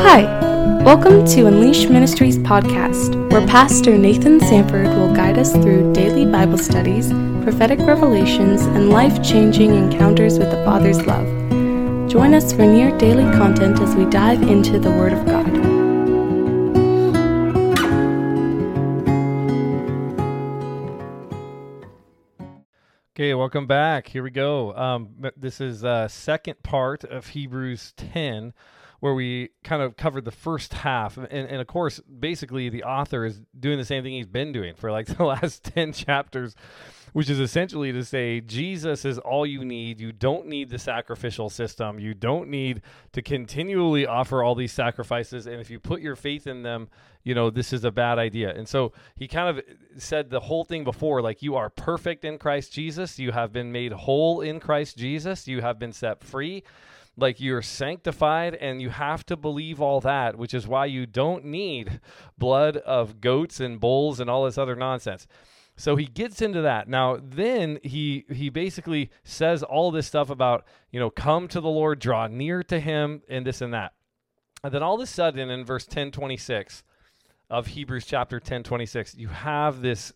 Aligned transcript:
Hi, 0.00 0.22
welcome 0.84 1.26
to 1.26 1.46
Unleashed 1.46 1.90
Ministries 1.90 2.38
podcast, 2.38 3.30
where 3.32 3.44
Pastor 3.48 3.98
Nathan 3.98 4.38
Sandford 4.38 4.86
will 4.86 5.12
guide 5.12 5.36
us 5.36 5.52
through 5.52 5.92
daily 5.92 6.24
Bible 6.24 6.56
studies, 6.56 7.08
prophetic 7.42 7.80
revelations, 7.80 8.62
and 8.62 8.90
life 8.90 9.22
changing 9.24 9.74
encounters 9.74 10.38
with 10.38 10.52
the 10.52 10.64
Father's 10.64 11.04
love. 11.04 11.26
Join 12.08 12.32
us 12.32 12.52
for 12.52 12.64
near 12.64 12.96
daily 12.96 13.24
content 13.36 13.80
as 13.80 13.96
we 13.96 14.04
dive 14.06 14.40
into 14.42 14.78
the 14.78 14.90
Word 14.92 15.12
of 15.12 15.26
God. 15.26 15.48
Okay, 23.14 23.34
welcome 23.34 23.66
back. 23.66 24.06
Here 24.06 24.22
we 24.22 24.30
go. 24.30 24.72
Um, 24.76 25.16
this 25.36 25.60
is 25.60 25.84
uh, 25.84 26.06
second 26.06 26.62
part 26.62 27.02
of 27.02 27.26
Hebrews 27.26 27.92
10, 27.96 28.54
where 29.00 29.14
we 29.14 29.50
kind 29.62 29.80
of 29.80 29.96
covered 29.96 30.24
the 30.24 30.32
first 30.32 30.74
half, 30.74 31.16
and, 31.16 31.28
and 31.30 31.60
of 31.60 31.66
course, 31.66 32.00
basically, 32.00 32.68
the 32.68 32.82
author 32.82 33.24
is 33.24 33.40
doing 33.58 33.78
the 33.78 33.84
same 33.84 34.02
thing 34.02 34.12
he's 34.12 34.26
been 34.26 34.52
doing 34.52 34.74
for 34.74 34.90
like 34.90 35.06
the 35.16 35.24
last 35.24 35.64
10 35.64 35.92
chapters, 35.92 36.56
which 37.12 37.30
is 37.30 37.38
essentially 37.38 37.92
to 37.92 38.04
say 38.04 38.40
Jesus 38.40 39.04
is 39.04 39.18
all 39.18 39.46
you 39.46 39.64
need. 39.64 40.00
You 40.00 40.10
don't 40.10 40.46
need 40.46 40.70
the 40.70 40.78
sacrificial 40.78 41.48
system. 41.48 42.00
You 42.00 42.12
don't 42.12 42.48
need 42.48 42.82
to 43.12 43.22
continually 43.22 44.04
offer 44.04 44.42
all 44.42 44.56
these 44.56 44.72
sacrifices, 44.72 45.46
and 45.46 45.60
if 45.60 45.70
you 45.70 45.78
put 45.78 46.00
your 46.00 46.16
faith 46.16 46.48
in 46.48 46.62
them, 46.62 46.88
you 47.22 47.34
know 47.34 47.50
this 47.50 47.72
is 47.72 47.84
a 47.84 47.92
bad 47.92 48.18
idea. 48.18 48.52
And 48.52 48.68
so 48.68 48.92
he 49.14 49.28
kind 49.28 49.58
of 49.58 49.64
said 49.96 50.30
the 50.30 50.40
whole 50.40 50.64
thing 50.64 50.82
before, 50.82 51.22
like 51.22 51.42
you 51.42 51.54
are 51.54 51.70
perfect 51.70 52.24
in 52.24 52.38
Christ 52.38 52.72
Jesus. 52.72 53.18
You 53.18 53.30
have 53.30 53.52
been 53.52 53.70
made 53.70 53.92
whole 53.92 54.40
in 54.40 54.58
Christ 54.58 54.96
Jesus. 54.96 55.46
You 55.46 55.60
have 55.60 55.78
been 55.78 55.92
set 55.92 56.24
free 56.24 56.64
like 57.18 57.40
you're 57.40 57.62
sanctified 57.62 58.54
and 58.54 58.80
you 58.80 58.90
have 58.90 59.26
to 59.26 59.36
believe 59.36 59.80
all 59.80 60.00
that 60.00 60.36
which 60.36 60.54
is 60.54 60.66
why 60.66 60.86
you 60.86 61.06
don't 61.06 61.44
need 61.44 62.00
blood 62.38 62.76
of 62.78 63.20
goats 63.20 63.60
and 63.60 63.80
bulls 63.80 64.20
and 64.20 64.30
all 64.30 64.44
this 64.44 64.58
other 64.58 64.76
nonsense. 64.76 65.26
So 65.76 65.94
he 65.94 66.06
gets 66.06 66.42
into 66.42 66.62
that. 66.62 66.88
Now 66.88 67.18
then 67.22 67.78
he 67.82 68.24
he 68.30 68.48
basically 68.48 69.10
says 69.24 69.62
all 69.62 69.90
this 69.90 70.06
stuff 70.06 70.30
about 70.30 70.64
you 70.90 70.98
know 70.98 71.10
come 71.10 71.48
to 71.48 71.60
the 71.60 71.68
lord 71.68 71.98
draw 71.98 72.26
near 72.26 72.62
to 72.64 72.80
him 72.80 73.22
and 73.28 73.46
this 73.46 73.60
and 73.60 73.74
that. 73.74 73.92
And 74.62 74.72
then 74.72 74.82
all 74.82 74.96
of 74.96 75.00
a 75.00 75.06
sudden 75.06 75.50
in 75.50 75.64
verse 75.64 75.86
10 75.86 76.10
26 76.10 76.82
of 77.50 77.68
hebrews 77.68 78.04
chapter 78.04 78.38
10 78.40 78.62
26 78.62 79.14
you 79.14 79.28
have 79.28 79.80
this 79.80 80.12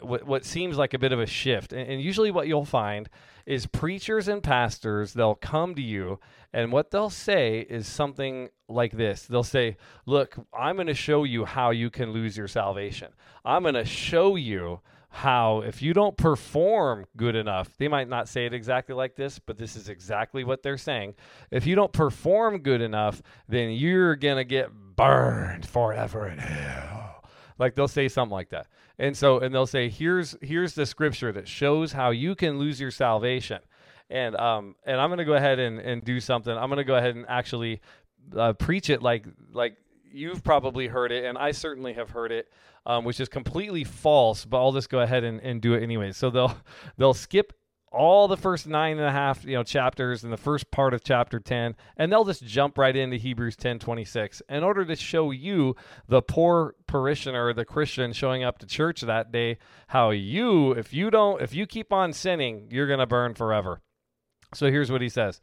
what, 0.00 0.26
what 0.26 0.44
seems 0.44 0.76
like 0.76 0.94
a 0.94 0.98
bit 0.98 1.12
of 1.12 1.20
a 1.20 1.26
shift. 1.26 1.72
And, 1.72 1.88
and 1.90 2.00
usually 2.00 2.30
what 2.30 2.46
you'll 2.46 2.64
find 2.64 3.08
is 3.46 3.66
preachers 3.66 4.28
and 4.28 4.42
pastors 4.42 5.12
they'll 5.12 5.34
come 5.34 5.74
to 5.74 5.82
you 5.82 6.20
and 6.52 6.72
what 6.72 6.90
they'll 6.90 7.10
say 7.10 7.60
is 7.60 7.86
something 7.86 8.48
like 8.68 8.92
this. 8.92 9.24
They'll 9.24 9.42
say 9.42 9.76
look 10.06 10.36
i'm 10.56 10.76
going 10.76 10.86
to 10.86 10.94
show 10.94 11.24
you 11.24 11.44
how 11.44 11.70
you 11.70 11.90
can 11.90 12.12
lose 12.12 12.36
your 12.36 12.48
salvation. 12.48 13.08
I'm 13.44 13.62
going 13.62 13.74
to 13.74 13.84
show 13.84 14.36
you 14.36 14.80
how 15.12 15.62
if 15.62 15.82
you 15.82 15.92
don't 15.92 16.16
perform 16.16 17.04
good 17.16 17.34
enough 17.34 17.76
they 17.78 17.88
might 17.88 18.08
not 18.08 18.28
say 18.28 18.46
it 18.46 18.54
exactly 18.54 18.94
like 18.94 19.16
this 19.16 19.40
but 19.40 19.58
this 19.58 19.74
is 19.74 19.88
exactly 19.88 20.44
what 20.44 20.62
they're 20.62 20.78
saying. 20.78 21.14
If 21.50 21.66
you 21.66 21.74
don't 21.74 21.92
perform 21.92 22.58
good 22.58 22.80
enough 22.80 23.22
then 23.48 23.70
you're 23.70 24.16
going 24.16 24.36
to 24.36 24.44
get 24.44 24.70
burned 24.72 25.66
forever 25.66 26.28
in 26.28 26.38
hell. 26.38 27.24
Like 27.58 27.74
they'll 27.74 27.88
say 27.88 28.08
something 28.08 28.32
like 28.32 28.50
that 28.50 28.68
and 29.00 29.16
so 29.16 29.38
and 29.40 29.52
they'll 29.52 29.66
say 29.66 29.88
here's 29.88 30.36
here's 30.42 30.74
the 30.74 30.86
scripture 30.86 31.32
that 31.32 31.48
shows 31.48 31.92
how 31.92 32.10
you 32.10 32.34
can 32.34 32.58
lose 32.58 32.80
your 32.80 32.90
salvation. 32.90 33.60
And 34.10 34.36
um 34.36 34.74
and 34.84 35.00
i'm 35.00 35.16
to 35.16 35.24
go 35.24 35.34
ahead 35.34 35.58
and, 35.58 35.80
and 35.80 36.04
do 36.04 36.20
something. 36.20 36.56
I'm 36.56 36.70
to 36.70 36.84
go 36.84 36.96
ahead 36.96 37.16
and 37.16 37.24
actually 37.28 37.80
uh, 38.36 38.52
preach 38.52 38.90
it 38.90 39.02
like 39.02 39.26
like 39.52 39.76
you've 40.12 40.44
probably 40.44 40.88
heard 40.88 41.12
it 41.12 41.24
and 41.24 41.38
i 41.38 41.52
certainly 41.52 41.92
have 41.92 42.10
heard 42.10 42.32
it 42.32 42.48
um, 42.84 43.04
which 43.04 43.20
is 43.20 43.28
completely 43.28 43.84
false 43.84 44.44
but 44.44 44.58
i'll 44.60 44.72
just 44.72 44.90
go 44.90 45.00
ahead 45.00 45.24
and, 45.24 45.40
and 45.40 45.60
do 45.60 45.74
it 45.74 45.82
anyway. 45.82 46.12
So 46.12 46.30
they'll 46.30 46.56
they'll 46.98 47.14
skip 47.14 47.52
all 47.92 48.28
the 48.28 48.36
first 48.36 48.66
nine 48.68 48.98
and 48.98 49.06
a 49.06 49.10
half 49.10 49.44
you 49.44 49.54
know 49.54 49.62
chapters 49.62 50.22
and 50.22 50.32
the 50.32 50.36
first 50.36 50.70
part 50.70 50.94
of 50.94 51.02
chapter 51.02 51.40
10 51.40 51.74
and 51.96 52.12
they'll 52.12 52.24
just 52.24 52.44
jump 52.44 52.78
right 52.78 52.94
into 52.96 53.16
hebrews 53.16 53.56
10 53.56 53.80
26 53.80 54.42
in 54.48 54.62
order 54.62 54.84
to 54.84 54.94
show 54.94 55.30
you 55.30 55.74
the 56.08 56.22
poor 56.22 56.74
parishioner 56.86 57.52
the 57.52 57.64
christian 57.64 58.12
showing 58.12 58.44
up 58.44 58.58
to 58.58 58.66
church 58.66 59.00
that 59.00 59.32
day 59.32 59.58
how 59.88 60.10
you 60.10 60.72
if 60.72 60.94
you 60.94 61.10
don't 61.10 61.42
if 61.42 61.52
you 61.52 61.66
keep 61.66 61.92
on 61.92 62.12
sinning 62.12 62.68
you're 62.70 62.86
going 62.86 63.00
to 63.00 63.06
burn 63.06 63.34
forever 63.34 63.80
so 64.54 64.70
here's 64.70 64.90
what 64.90 65.02
he 65.02 65.08
says 65.08 65.40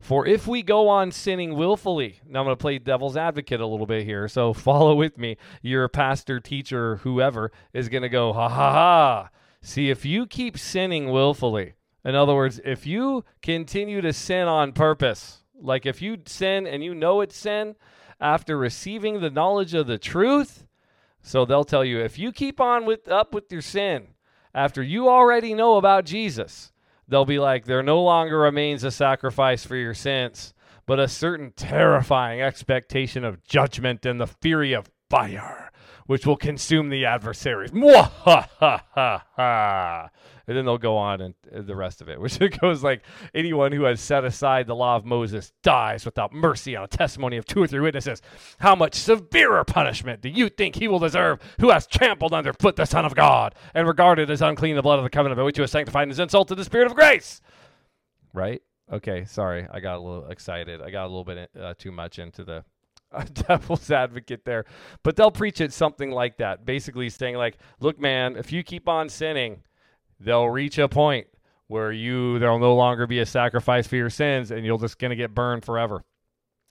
for 0.00 0.26
if 0.26 0.46
we 0.46 0.62
go 0.62 0.88
on 0.88 1.12
sinning 1.12 1.54
willfully, 1.54 2.20
now 2.26 2.40
I'm 2.40 2.46
going 2.46 2.56
to 2.56 2.60
play 2.60 2.78
devil's 2.78 3.18
advocate 3.18 3.60
a 3.60 3.66
little 3.66 3.84
bit 3.84 4.04
here. 4.04 4.28
So 4.28 4.52
follow 4.54 4.94
with 4.94 5.18
me. 5.18 5.36
Your 5.60 5.88
pastor, 5.88 6.40
teacher, 6.40 6.96
whoever 6.96 7.52
is 7.74 7.90
going 7.90 8.02
to 8.02 8.08
go, 8.08 8.32
ha 8.32 8.48
ha 8.48 8.72
ha. 8.72 9.28
See, 9.62 9.90
if 9.90 10.06
you 10.06 10.26
keep 10.26 10.58
sinning 10.58 11.10
willfully, 11.10 11.74
in 12.04 12.14
other 12.14 12.34
words, 12.34 12.60
if 12.64 12.86
you 12.86 13.24
continue 13.42 14.00
to 14.00 14.12
sin 14.12 14.48
on 14.48 14.72
purpose, 14.72 15.42
like 15.60 15.86
if 15.86 16.00
you 16.00 16.18
sin 16.26 16.66
and 16.66 16.82
you 16.82 16.94
know 16.94 17.20
it's 17.20 17.36
sin 17.36 17.76
after 18.20 18.56
receiving 18.56 19.20
the 19.20 19.30
knowledge 19.30 19.74
of 19.74 19.86
the 19.86 19.98
truth, 19.98 20.66
so 21.22 21.44
they'll 21.44 21.64
tell 21.64 21.84
you 21.84 22.00
if 22.00 22.18
you 22.18 22.32
keep 22.32 22.60
on 22.60 22.86
with 22.86 23.08
up 23.08 23.34
with 23.34 23.52
your 23.52 23.62
sin 23.62 24.08
after 24.54 24.82
you 24.82 25.08
already 25.08 25.54
know 25.54 25.76
about 25.76 26.04
Jesus, 26.04 26.72
they'll 27.06 27.24
be 27.24 27.38
like, 27.38 27.64
there 27.64 27.82
no 27.82 28.02
longer 28.02 28.38
remains 28.38 28.84
a 28.84 28.90
sacrifice 28.90 29.64
for 29.64 29.76
your 29.76 29.94
sins, 29.94 30.54
but 30.86 30.98
a 30.98 31.08
certain 31.08 31.52
terrifying 31.54 32.40
expectation 32.40 33.24
of 33.24 33.44
judgment 33.44 34.06
and 34.06 34.20
the 34.20 34.26
fury 34.26 34.72
of 34.72 34.90
fire, 35.08 35.59
which 36.10 36.26
will 36.26 36.36
consume 36.36 36.88
the 36.88 37.04
adversaries. 37.04 37.70
And 40.48 40.56
then 40.56 40.64
they'll 40.64 40.76
go 40.76 40.96
on 40.96 41.20
and 41.20 41.34
the 41.52 41.76
rest 41.76 42.02
of 42.02 42.08
it, 42.08 42.20
which 42.20 42.40
it 42.40 42.58
goes 42.60 42.82
like 42.82 43.04
anyone 43.32 43.70
who 43.70 43.84
has 43.84 44.00
set 44.00 44.24
aside 44.24 44.66
the 44.66 44.74
law 44.74 44.96
of 44.96 45.04
Moses 45.04 45.52
dies 45.62 46.04
without 46.04 46.32
mercy 46.32 46.74
on 46.74 46.82
a 46.82 46.88
testimony 46.88 47.36
of 47.36 47.44
two 47.44 47.62
or 47.62 47.68
three 47.68 47.78
witnesses. 47.78 48.20
How 48.58 48.74
much 48.74 48.96
severer 48.96 49.62
punishment 49.62 50.20
do 50.20 50.28
you 50.28 50.48
think 50.48 50.74
he 50.74 50.88
will 50.88 50.98
deserve 50.98 51.38
who 51.60 51.70
has 51.70 51.86
trampled 51.86 52.32
underfoot 52.32 52.74
the 52.74 52.86
Son 52.86 53.04
of 53.04 53.14
God 53.14 53.54
and 53.72 53.86
regarded 53.86 54.32
as 54.32 54.42
unclean 54.42 54.74
the 54.74 54.82
blood 54.82 54.98
of 54.98 55.04
the 55.04 55.10
covenant 55.10 55.36
by 55.36 55.44
which 55.44 55.58
he 55.58 55.62
was 55.62 55.70
sanctified 55.70 56.02
and 56.02 56.10
has 56.10 56.18
insulted 56.18 56.56
the 56.56 56.64
Spirit 56.64 56.88
of 56.88 56.96
grace? 56.96 57.40
Right? 58.34 58.62
Okay, 58.92 59.26
sorry. 59.26 59.68
I 59.70 59.78
got 59.78 59.98
a 59.98 60.00
little 60.00 60.26
excited. 60.26 60.82
I 60.82 60.90
got 60.90 61.04
a 61.04 61.06
little 61.06 61.22
bit 61.22 61.50
uh, 61.56 61.74
too 61.78 61.92
much 61.92 62.18
into 62.18 62.42
the 62.42 62.64
devil's 63.48 63.90
advocate 63.90 64.44
there. 64.44 64.64
But 65.02 65.16
they'll 65.16 65.30
preach 65.30 65.60
it 65.60 65.72
something 65.72 66.10
like 66.10 66.38
that, 66.38 66.64
basically 66.64 67.08
saying 67.10 67.36
like, 67.36 67.58
"Look, 67.80 67.98
man, 67.98 68.36
if 68.36 68.52
you 68.52 68.62
keep 68.62 68.88
on 68.88 69.08
sinning, 69.08 69.62
they'll 70.18 70.48
reach 70.48 70.78
a 70.78 70.88
point 70.88 71.26
where 71.66 71.92
you 71.92 72.38
there'll 72.38 72.58
no 72.58 72.74
longer 72.74 73.06
be 73.06 73.20
a 73.20 73.26
sacrifice 73.26 73.86
for 73.86 73.96
your 73.96 74.10
sins 74.10 74.50
and 74.50 74.64
you're 74.64 74.78
just 74.78 74.98
to 74.98 75.16
get 75.16 75.34
burned 75.34 75.64
forever." 75.64 76.04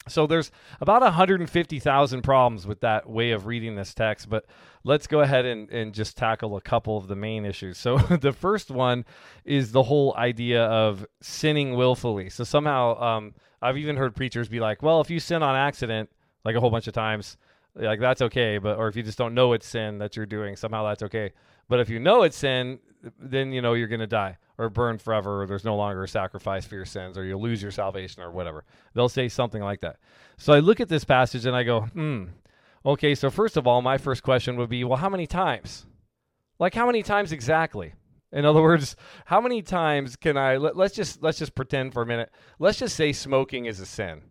So 0.07 0.25
there's 0.25 0.51
about 0.81 1.01
150,000 1.01 2.21
problems 2.21 2.65
with 2.65 2.81
that 2.81 3.07
way 3.07 3.31
of 3.31 3.45
reading 3.45 3.75
this 3.75 3.93
text, 3.93 4.29
but 4.29 4.45
let's 4.83 5.07
go 5.07 5.19
ahead 5.19 5.45
and, 5.45 5.69
and 5.69 5.93
just 5.93 6.17
tackle 6.17 6.55
a 6.55 6.61
couple 6.61 6.97
of 6.97 7.07
the 7.07 7.15
main 7.15 7.45
issues. 7.45 7.77
So 7.77 7.97
the 8.21 8.31
first 8.31 8.71
one 8.71 9.05
is 9.45 9.71
the 9.71 9.83
whole 9.83 10.15
idea 10.15 10.63
of 10.63 11.05
sinning 11.21 11.75
willfully. 11.75 12.29
So 12.29 12.43
somehow 12.43 12.99
um, 12.99 13.35
I've 13.61 13.77
even 13.77 13.97
heard 13.97 14.15
preachers 14.15 14.47
be 14.47 14.59
like, 14.59 14.81
well, 14.81 15.01
if 15.01 15.09
you 15.09 15.19
sin 15.19 15.43
on 15.43 15.55
accident, 15.55 16.09
like 16.45 16.55
a 16.55 16.59
whole 16.59 16.69
bunch 16.69 16.87
of 16.87 16.93
times, 16.93 17.37
like 17.75 17.99
that's 17.99 18.21
okay, 18.21 18.57
but 18.57 18.77
or 18.77 18.87
if 18.87 18.95
you 18.95 19.03
just 19.03 19.17
don't 19.17 19.33
know 19.33 19.53
it's 19.53 19.67
sin 19.67 19.97
that 19.99 20.15
you're 20.15 20.25
doing, 20.25 20.55
somehow 20.55 20.87
that's 20.87 21.03
okay. 21.03 21.31
But 21.67 21.79
if 21.79 21.89
you 21.89 21.99
know 21.99 22.23
it's 22.23 22.37
sin, 22.37 22.79
then 23.19 23.51
you 23.51 23.61
know 23.61 23.73
you're 23.73 23.87
to 23.87 24.07
die 24.07 24.37
or 24.57 24.69
burn 24.69 24.97
forever 24.97 25.41
or 25.41 25.47
there's 25.47 25.63
no 25.63 25.75
longer 25.75 26.03
a 26.03 26.07
sacrifice 26.07 26.65
for 26.65 26.75
your 26.75 26.85
sins 26.85 27.17
or 27.17 27.23
you'll 27.23 27.41
lose 27.41 27.61
your 27.61 27.71
salvation 27.71 28.21
or 28.21 28.31
whatever. 28.31 28.65
They'll 28.93 29.07
say 29.07 29.29
something 29.29 29.61
like 29.61 29.81
that. 29.81 29.97
So 30.37 30.51
I 30.51 30.59
look 30.59 30.79
at 30.79 30.89
this 30.89 31.05
passage 31.05 31.45
and 31.45 31.55
I 31.55 31.63
go, 31.63 31.81
"Hmm. 31.81 32.25
Okay, 32.85 33.13
so 33.13 33.29
first 33.29 33.57
of 33.57 33.67
all, 33.67 33.81
my 33.81 33.97
first 33.97 34.23
question 34.23 34.55
would 34.57 34.69
be, 34.69 34.83
well, 34.83 34.97
how 34.97 35.09
many 35.09 35.27
times? 35.27 35.85
Like 36.59 36.73
how 36.73 36.85
many 36.85 37.03
times 37.03 37.31
exactly? 37.31 37.93
In 38.31 38.45
other 38.45 38.61
words, 38.61 38.95
how 39.25 39.41
many 39.41 39.61
times 39.61 40.15
can 40.15 40.37
I 40.37 40.57
let, 40.57 40.75
let's 40.75 40.95
just 40.95 41.21
let's 41.23 41.39
just 41.39 41.55
pretend 41.55 41.93
for 41.93 42.01
a 42.01 42.05
minute. 42.05 42.31
Let's 42.59 42.79
just 42.79 42.95
say 42.95 43.11
smoking 43.11 43.65
is 43.65 43.79
a 43.79 43.85
sin. 43.85 44.21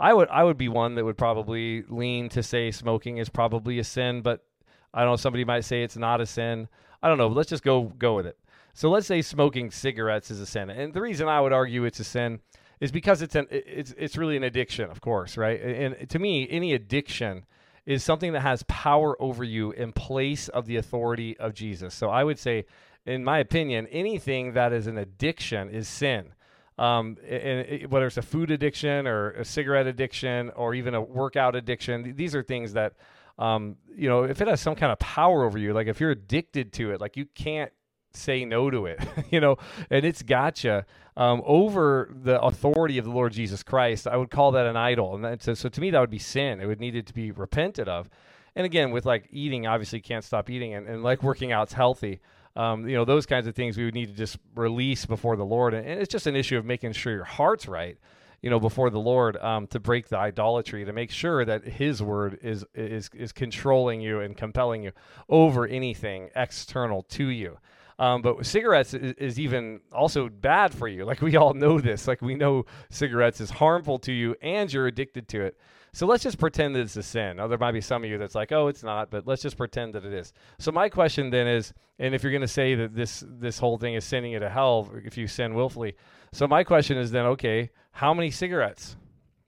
I 0.00 0.14
would 0.14 0.28
I 0.28 0.44
would 0.44 0.56
be 0.56 0.68
one 0.68 0.94
that 0.94 1.04
would 1.04 1.18
probably 1.18 1.82
lean 1.88 2.28
to 2.30 2.42
say 2.42 2.70
smoking 2.70 3.18
is 3.18 3.28
probably 3.28 3.78
a 3.78 3.84
sin, 3.84 4.22
but 4.22 4.44
I 4.92 5.00
don't 5.00 5.12
know 5.12 5.16
somebody 5.16 5.44
might 5.44 5.64
say 5.64 5.82
it's 5.82 5.96
not 5.96 6.20
a 6.20 6.26
sin. 6.26 6.68
I 7.02 7.08
don't 7.08 7.18
know, 7.18 7.28
but 7.28 7.36
let's 7.36 7.50
just 7.50 7.62
go 7.62 7.92
go 7.98 8.14
with 8.16 8.26
it. 8.26 8.38
So 8.72 8.88
let's 8.90 9.06
say 9.06 9.22
smoking 9.22 9.70
cigarettes 9.70 10.30
is 10.30 10.40
a 10.40 10.46
sin. 10.46 10.70
And 10.70 10.94
the 10.94 11.00
reason 11.00 11.28
I 11.28 11.40
would 11.40 11.52
argue 11.52 11.84
it's 11.84 12.00
a 12.00 12.04
sin 12.04 12.40
is 12.80 12.90
because 12.90 13.22
it's 13.22 13.34
an 13.34 13.46
it's 13.50 13.94
it's 13.98 14.16
really 14.16 14.36
an 14.36 14.44
addiction, 14.44 14.90
of 14.90 15.00
course, 15.00 15.36
right? 15.36 15.60
And 15.60 16.08
to 16.08 16.18
me, 16.18 16.48
any 16.50 16.72
addiction 16.72 17.44
is 17.86 18.04
something 18.04 18.32
that 18.32 18.40
has 18.40 18.62
power 18.64 19.20
over 19.20 19.42
you 19.42 19.72
in 19.72 19.92
place 19.92 20.48
of 20.48 20.66
the 20.66 20.76
authority 20.76 21.36
of 21.38 21.54
Jesus. 21.54 21.94
So 21.94 22.10
I 22.10 22.24
would 22.24 22.38
say 22.38 22.64
in 23.06 23.24
my 23.24 23.38
opinion, 23.38 23.86
anything 23.88 24.52
that 24.52 24.72
is 24.72 24.86
an 24.86 24.98
addiction 24.98 25.70
is 25.70 25.88
sin. 25.88 26.32
Um, 26.80 27.18
and 27.28 27.90
whether 27.90 28.06
it's 28.06 28.16
a 28.16 28.22
food 28.22 28.50
addiction 28.50 29.06
or 29.06 29.32
a 29.32 29.44
cigarette 29.44 29.86
addiction 29.86 30.48
or 30.56 30.74
even 30.74 30.94
a 30.94 31.00
workout 31.00 31.54
addiction, 31.54 32.14
these 32.16 32.34
are 32.34 32.42
things 32.42 32.72
that, 32.72 32.94
um, 33.38 33.76
you 33.94 34.08
know, 34.08 34.24
if 34.24 34.40
it 34.40 34.48
has 34.48 34.62
some 34.62 34.74
kind 34.74 34.90
of 34.90 34.98
power 34.98 35.44
over 35.44 35.58
you, 35.58 35.74
like 35.74 35.88
if 35.88 36.00
you're 36.00 36.12
addicted 36.12 36.72
to 36.72 36.92
it, 36.92 37.00
like 37.00 37.18
you 37.18 37.26
can't 37.34 37.70
say 38.14 38.46
no 38.46 38.70
to 38.70 38.86
it, 38.86 38.98
you 39.30 39.40
know, 39.40 39.58
and 39.90 40.06
it's 40.06 40.22
gotcha 40.22 40.86
um, 41.18 41.42
over 41.44 42.14
the 42.22 42.40
authority 42.40 42.96
of 42.96 43.04
the 43.04 43.10
Lord 43.10 43.32
Jesus 43.34 43.62
Christ. 43.62 44.06
I 44.06 44.16
would 44.16 44.30
call 44.30 44.52
that 44.52 44.64
an 44.64 44.78
idol, 44.78 45.14
and 45.14 45.22
that's, 45.22 45.60
so 45.60 45.68
to 45.68 45.80
me 45.82 45.90
that 45.90 46.00
would 46.00 46.08
be 46.08 46.18
sin. 46.18 46.62
It 46.62 46.66
would 46.66 46.80
need 46.80 47.06
to 47.06 47.12
be 47.12 47.30
repented 47.30 47.90
of. 47.90 48.08
And 48.56 48.64
again, 48.64 48.90
with 48.90 49.04
like 49.04 49.28
eating, 49.30 49.66
obviously 49.66 50.00
can't 50.00 50.24
stop 50.24 50.48
eating, 50.48 50.72
and, 50.72 50.88
and 50.88 51.02
like 51.02 51.22
working 51.22 51.52
out's 51.52 51.74
healthy. 51.74 52.20
Um, 52.56 52.88
you 52.88 52.96
know, 52.96 53.04
those 53.04 53.26
kinds 53.26 53.46
of 53.46 53.54
things 53.54 53.76
we 53.76 53.84
would 53.84 53.94
need 53.94 54.06
to 54.06 54.14
just 54.14 54.38
release 54.54 55.06
before 55.06 55.36
the 55.36 55.44
Lord, 55.44 55.72
and, 55.72 55.86
it's 55.86 56.10
just 56.10 56.26
an 56.26 56.34
issue 56.34 56.58
of 56.58 56.64
making 56.64 56.92
sure 56.92 57.12
your 57.12 57.24
heart's 57.24 57.68
right 57.68 57.96
you 58.42 58.48
know, 58.48 58.58
before 58.58 58.90
the 58.90 58.98
Lord 58.98 59.36
um, 59.36 59.66
to 59.68 59.78
break 59.78 60.08
the 60.08 60.16
idolatry, 60.16 60.84
to 60.84 60.92
make 60.92 61.10
sure 61.10 61.44
that 61.44 61.64
His 61.64 62.02
word 62.02 62.38
is 62.42 62.64
is 62.74 63.10
is 63.12 63.32
controlling 63.32 64.00
you 64.00 64.20
and 64.20 64.36
compelling 64.36 64.82
you 64.82 64.92
over 65.28 65.66
anything 65.66 66.30
external 66.34 67.02
to 67.02 67.26
you. 67.26 67.58
Um, 67.98 68.22
but 68.22 68.46
cigarettes 68.46 68.94
is, 68.94 69.12
is, 69.18 69.38
even 69.38 69.80
also 69.92 70.30
bad 70.30 70.72
for 70.72 70.88
you. 70.88 71.04
Like 71.04 71.20
we 71.20 71.36
all 71.36 71.52
know 71.52 71.80
this. 71.80 72.08
Like 72.08 72.22
we 72.22 72.34
know 72.34 72.64
cigarettes 72.88 73.42
is 73.42 73.50
harmful 73.50 73.98
to 74.00 74.12
you, 74.12 74.34
and 74.40 74.72
you're 74.72 74.86
addicted 74.86 75.28
to 75.28 75.42
it. 75.42 75.58
So 75.92 76.06
let's 76.06 76.22
just 76.22 76.38
pretend 76.38 76.74
that 76.74 76.80
it's 76.80 76.96
a 76.96 77.02
sin. 77.02 77.36
Now 77.36 77.48
there 77.48 77.58
might 77.58 77.72
be 77.72 77.80
some 77.80 78.04
of 78.04 78.10
you 78.10 78.18
that's 78.18 78.34
like, 78.34 78.52
oh, 78.52 78.68
it's 78.68 78.82
not, 78.82 79.10
but 79.10 79.26
let's 79.26 79.42
just 79.42 79.56
pretend 79.56 79.94
that 79.94 80.04
it 80.04 80.12
is. 80.12 80.32
So 80.58 80.70
my 80.70 80.88
question 80.88 81.30
then 81.30 81.46
is, 81.46 81.72
and 81.98 82.14
if 82.14 82.22
you're 82.22 82.32
going 82.32 82.40
to 82.42 82.48
say 82.48 82.74
that 82.74 82.94
this 82.94 83.24
this 83.26 83.58
whole 83.58 83.78
thing 83.78 83.94
is 83.94 84.04
sending 84.04 84.32
you 84.32 84.38
to 84.38 84.48
hell 84.48 84.90
if 85.04 85.18
you 85.18 85.26
sin 85.26 85.54
willfully, 85.54 85.96
so 86.32 86.46
my 86.46 86.64
question 86.64 86.96
is 86.96 87.10
then, 87.10 87.26
okay, 87.26 87.70
how 87.92 88.14
many 88.14 88.30
cigarettes? 88.30 88.96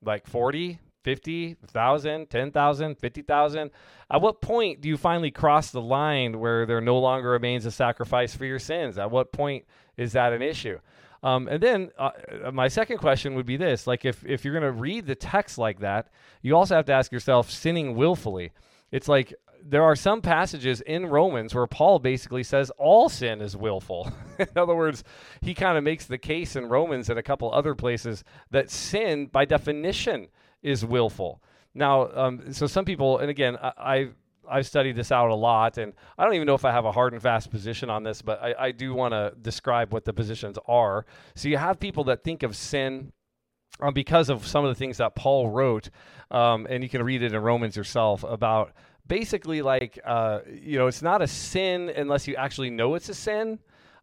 Like 0.04 0.26
40, 0.26 0.80
50,000, 1.04 2.28
10,000, 2.28 2.98
50,000? 2.98 3.70
At 4.10 4.20
what 4.20 4.40
point 4.40 4.80
do 4.80 4.88
you 4.88 4.96
finally 4.96 5.30
cross 5.30 5.70
the 5.70 5.80
line 5.80 6.38
where 6.38 6.66
there 6.66 6.80
no 6.80 6.98
longer 6.98 7.30
remains 7.30 7.66
a 7.66 7.70
sacrifice 7.70 8.34
for 8.34 8.44
your 8.44 8.58
sins? 8.58 8.98
At 8.98 9.10
what 9.10 9.32
point 9.32 9.64
is 9.96 10.12
that 10.12 10.32
an 10.32 10.42
issue? 10.42 10.78
Um, 11.22 11.46
and 11.48 11.62
then 11.62 11.90
uh, 11.98 12.10
my 12.52 12.68
second 12.68 12.98
question 12.98 13.34
would 13.34 13.46
be 13.46 13.56
this: 13.56 13.86
like, 13.86 14.04
if 14.04 14.24
if 14.24 14.44
you're 14.44 14.58
going 14.58 14.72
to 14.72 14.78
read 14.78 15.06
the 15.06 15.14
text 15.14 15.58
like 15.58 15.80
that, 15.80 16.08
you 16.42 16.56
also 16.56 16.74
have 16.74 16.86
to 16.86 16.92
ask 16.92 17.12
yourself, 17.12 17.50
sinning 17.50 17.94
willfully. 17.94 18.52
It's 18.90 19.08
like 19.08 19.32
there 19.64 19.84
are 19.84 19.96
some 19.96 20.20
passages 20.20 20.80
in 20.80 21.06
Romans 21.06 21.54
where 21.54 21.66
Paul 21.66 21.98
basically 21.98 22.42
says 22.42 22.70
all 22.78 23.08
sin 23.08 23.40
is 23.40 23.56
willful. 23.56 24.12
in 24.38 24.48
other 24.56 24.74
words, 24.74 25.04
he 25.40 25.54
kind 25.54 25.78
of 25.78 25.84
makes 25.84 26.06
the 26.06 26.18
case 26.18 26.56
in 26.56 26.66
Romans 26.66 27.08
and 27.08 27.18
a 27.18 27.22
couple 27.22 27.52
other 27.52 27.74
places 27.74 28.24
that 28.50 28.70
sin, 28.70 29.26
by 29.26 29.44
definition, 29.44 30.28
is 30.62 30.84
willful. 30.84 31.40
Now, 31.74 32.10
um, 32.12 32.52
so 32.52 32.66
some 32.66 32.84
people, 32.84 33.18
and 33.18 33.30
again, 33.30 33.56
I, 33.62 34.10
I've 34.48 34.66
studied 34.66 34.96
this 34.96 35.12
out 35.12 35.30
a 35.30 35.34
lot, 35.34 35.78
and 35.78 35.92
I 36.18 36.24
don't 36.24 36.34
even 36.34 36.46
know 36.46 36.54
if 36.54 36.64
I 36.64 36.72
have 36.72 36.84
a 36.84 36.92
hard 36.92 37.12
and 37.12 37.22
fast 37.22 37.50
position 37.50 37.90
on 37.90 38.02
this, 38.02 38.22
but 38.22 38.42
I, 38.42 38.54
I 38.58 38.72
do 38.72 38.94
want 38.94 39.12
to 39.12 39.32
describe 39.40 39.92
what 39.92 40.04
the 40.04 40.12
positions 40.12 40.58
are. 40.66 41.06
So 41.34 41.48
you 41.48 41.56
have 41.56 41.78
people 41.78 42.04
that 42.04 42.24
think 42.24 42.42
of 42.42 42.56
sin 42.56 43.12
um, 43.80 43.94
because 43.94 44.28
of 44.28 44.46
some 44.46 44.64
of 44.64 44.70
the 44.70 44.74
things 44.74 44.98
that 44.98 45.14
Paul 45.14 45.50
wrote, 45.50 45.90
um, 46.30 46.66
and 46.68 46.82
you 46.82 46.88
can 46.88 47.02
read 47.02 47.22
it 47.22 47.32
in 47.32 47.40
Romans 47.40 47.76
yourself 47.76 48.24
about 48.24 48.72
basically 49.06 49.62
like 49.62 49.98
uh, 50.04 50.40
you 50.46 50.78
know 50.78 50.86
it's 50.86 51.02
not 51.02 51.22
a 51.22 51.26
sin 51.26 51.92
unless 51.96 52.28
you 52.28 52.36
actually 52.36 52.70
know 52.70 52.94
it's 52.94 53.08
a 53.08 53.14
sin 53.14 53.58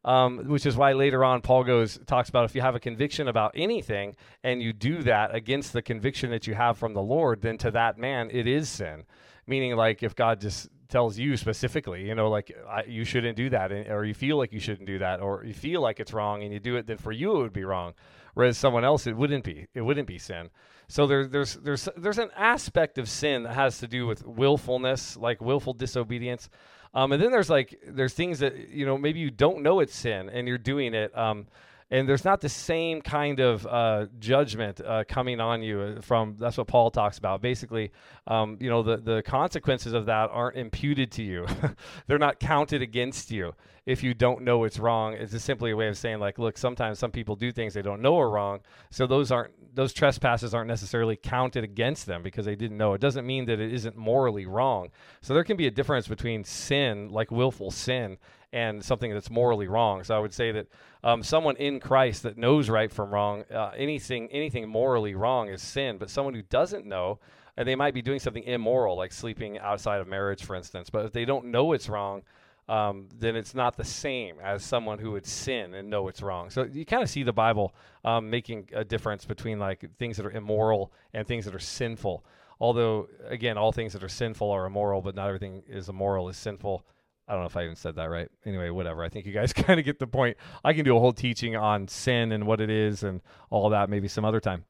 um, 0.06 0.46
which 0.48 0.66
is 0.66 0.78
why 0.78 0.94
later 0.94 1.24
on 1.24 1.42
Paul 1.42 1.64
goes 1.64 2.00
talks 2.06 2.30
about 2.30 2.46
if 2.46 2.56
you 2.56 2.62
have 2.62 2.76
a 2.76 2.80
conviction 2.80 3.28
about 3.28 3.52
anything 3.56 4.16
and 4.44 4.62
you 4.62 4.72
do 4.72 5.04
that 5.04 5.36
against 5.36 5.74
the 5.74 5.82
conviction 5.82 6.30
that 6.32 6.48
you 6.48 6.54
have 6.54 6.78
from 6.78 6.94
the 6.94 7.02
Lord, 7.02 7.42
then 7.42 7.58
to 7.60 7.72
that 7.72 7.98
man 7.98 8.30
it 8.32 8.48
is 8.48 8.70
sin. 8.70 9.04
Meaning, 9.50 9.76
like 9.76 10.04
if 10.04 10.16
God 10.16 10.40
just 10.40 10.70
tells 10.90 11.18
you 11.18 11.36
specifically, 11.38 12.08
you 12.08 12.14
know, 12.14 12.30
like 12.30 12.56
I, 12.70 12.84
you 12.84 13.04
shouldn't 13.04 13.36
do 13.36 13.50
that, 13.50 13.72
or 13.90 14.06
you 14.06 14.14
feel 14.14 14.38
like 14.38 14.54
you 14.54 14.60
shouldn't 14.60 14.86
do 14.86 15.00
that, 15.00 15.22
or 15.22 15.44
you 15.44 15.56
feel 15.56 15.82
like 15.82 16.00
it's 16.00 16.14
wrong 16.14 16.44
and 16.44 16.54
you 16.54 16.60
do 16.60 16.76
it, 16.76 16.86
then 16.86 16.98
for 16.98 17.12
you 17.12 17.36
it 17.38 17.40
would 17.40 17.54
be 17.54 17.64
wrong, 17.64 17.94
whereas 18.36 18.60
someone 18.60 18.86
else 18.86 19.08
it 19.08 19.18
wouldn't 19.18 19.44
be. 19.44 19.66
It 19.74 19.82
wouldn't 19.82 20.08
be 20.08 20.20
sin. 20.20 20.52
So 20.88 21.08
there's 21.08 21.30
there's 21.30 21.56
there's 21.56 21.90
there's 21.98 22.20
an 22.20 22.30
aspect 22.36 23.00
of 23.00 23.10
sin 23.10 23.44
that 23.44 23.54
has 23.56 23.80
to 23.80 23.88
do 23.88 24.06
with 24.06 24.24
willfulness, 24.24 25.18
like 25.18 25.42
willful 25.42 25.74
disobedience. 25.74 26.48
Um, 26.94 27.12
and 27.12 27.22
then 27.22 27.32
there's 27.32 27.50
like 27.50 27.80
there's 27.88 28.14
things 28.14 28.38
that 28.40 28.70
you 28.70 28.86
know 28.86 29.00
maybe 29.00 29.20
you 29.20 29.32
don't 29.32 29.64
know 29.64 29.80
it's 29.80 29.96
sin 29.96 30.30
and 30.30 30.48
you're 30.48 30.60
doing 30.60 30.94
it. 30.94 31.16
Um, 31.18 31.48
and 31.92 32.08
there's 32.08 32.26
not 32.26 32.42
the 32.42 32.50
same 32.50 33.02
kind 33.02 33.40
of 33.40 33.66
uh, 33.66 34.06
judgment 34.20 34.80
uh, 34.82 35.04
coming 35.08 35.40
on 35.40 35.64
you 35.64 35.80
uh, 35.82 36.02
from 36.02 36.36
that's 36.38 36.58
what 36.58 36.68
paul 36.68 36.92
talks 36.92 37.18
about. 37.18 37.42
Basically 37.42 37.92
um, 38.28 38.58
you 38.60 38.70
know 38.70 38.84
the, 38.84 38.98
the 38.98 39.24
consequences 39.24 39.94
of 39.94 40.06
that 40.06 40.30
aren't 40.32 40.58
imputed 40.58 41.12
to 41.14 41.24
you. 41.24 41.48
They're 42.08 42.20
not 42.20 42.40
counted 42.40 42.82
against 42.82 43.32
you 43.32 43.54
if 43.86 44.04
you 44.04 44.14
don't 44.14 44.44
know 44.44 44.66
it's 44.66 44.78
wrong. 44.78 45.14
It's 45.14 45.32
just 45.32 45.46
simply 45.46 45.72
a 45.72 45.76
way 45.76 45.88
of 45.88 45.98
saying 45.98 46.20
like 46.20 46.38
look 46.38 46.58
sometimes 46.58 47.00
some 47.00 47.12
people 47.12 47.36
do 47.36 47.52
things 47.52 47.74
they 47.74 47.82
don't 47.82 48.02
know 48.02 48.20
are 48.20 48.30
wrong. 48.30 48.60
So 48.92 49.08
those 49.08 49.32
aren't 49.32 49.54
those 49.76 49.94
trespasses 49.94 50.54
aren't 50.54 50.68
necessarily 50.68 51.16
counted 51.16 51.64
against 51.64 52.06
them 52.06 52.22
because 52.22 52.46
they 52.46 52.56
didn't 52.56 52.78
know. 52.78 52.94
It 52.94 53.02
doesn't 53.02 53.26
mean 53.26 53.46
that 53.46 53.60
it 53.60 53.74
isn't 53.74 53.96
morally 53.96 54.46
wrong. 54.46 54.90
So 55.22 55.34
there 55.34 55.44
can 55.44 55.58
be 55.58 55.68
a 55.68 55.72
difference 55.72 56.08
between 56.08 56.44
sin 56.44 57.10
like 57.10 57.32
willful 57.32 57.72
sin 57.72 58.18
and 58.52 58.84
something 58.84 59.14
that's 59.14 59.30
morally 59.30 59.68
wrong. 59.68 60.04
So 60.04 60.16
I 60.16 60.20
would 60.20 60.34
say 60.34 60.52
that 60.52 60.68
um, 61.04 61.24
someone 61.24 61.56
in 61.58 61.80
Christ 61.80 62.24
that 62.24 62.38
knows 62.38 62.70
right 62.70 62.92
from 62.92 63.12
wrong, 63.12 63.44
uh, 63.54 63.72
anything 63.78 64.30
anything 64.32 64.68
morally 64.68 65.16
wrong 65.16 65.50
is 65.50 65.62
sin. 65.62 65.98
But 65.98 66.10
someone 66.10 66.34
who 66.34 66.42
doesn't 66.42 66.86
know, 66.86 67.20
and 67.58 67.68
they 67.68 67.76
might 67.76 67.94
be 67.94 68.02
doing 68.02 68.20
something 68.20 68.44
immoral, 68.44 68.98
like 68.98 69.12
sleeping 69.12 69.60
outside 69.60 70.02
of 70.02 70.08
marriage, 70.08 70.44
for 70.44 70.56
instance. 70.56 70.90
But 70.90 71.06
if 71.06 71.12
they 71.12 71.26
don't 71.26 71.46
know 71.46 71.74
it's 71.74 71.90
wrong, 71.90 72.24
um, 72.68 73.10
then 73.18 73.36
it's 73.36 73.56
not 73.56 73.78
the 73.78 73.84
same 73.84 74.38
as 74.44 74.64
someone 74.64 75.00
who 75.00 75.12
would 75.12 75.26
sin 75.26 75.74
and 75.74 75.90
know 75.90 76.08
it's 76.08 76.22
wrong. 76.22 76.50
So 76.50 76.64
you 76.64 76.86
kind 76.86 77.02
of 77.02 77.10
see 77.10 77.24
the 77.24 77.34
Bible 77.34 77.74
um, 78.06 78.30
making 78.30 78.70
a 78.74 78.84
difference 78.84 79.26
between 79.26 79.58
like 79.58 79.86
things 79.98 80.18
that 80.18 80.26
are 80.26 80.32
immoral 80.32 80.92
and 81.14 81.28
things 81.28 81.46
that 81.46 81.56
are 81.56 81.60
sinful. 81.60 82.24
Although, 82.60 83.08
again, 83.28 83.58
all 83.58 83.72
things 83.72 83.94
that 83.94 84.04
are 84.04 84.10
sinful 84.10 84.52
are 84.52 84.66
immoral, 84.66 85.02
but 85.02 85.16
not 85.16 85.28
everything 85.28 85.64
is 85.68 85.90
immoral 85.90 86.30
is 86.30 86.38
sinful. 86.38 86.86
I 87.30 87.34
don't 87.34 87.42
know 87.42 87.48
if 87.48 87.56
I 87.56 87.64
even 87.64 87.76
said 87.76 87.96
that 87.96 88.10
right. 88.10 88.28
Anyway, 88.44 88.72
whatever. 88.72 89.04
I 89.04 89.10
think 89.10 89.28
you 89.28 89.32
guys 89.32 89.54
kind 89.54 89.80
of 89.80 89.86
get 89.86 90.00
the 90.00 90.08
point. 90.08 90.36
I 90.66 90.74
can 90.74 90.84
do 90.84 90.98
a 90.98 91.00
whole 91.00 91.14
teaching 91.14 91.56
on 91.56 91.88
sin 91.88 92.32
and 92.32 92.48
what 92.48 92.60
it 92.60 92.72
is 92.72 93.04
and 93.04 93.22
all 93.52 93.70
that 93.70 93.90
maybe 93.90 94.08
some 94.08 94.26
other 94.26 94.40
time. 94.40 94.66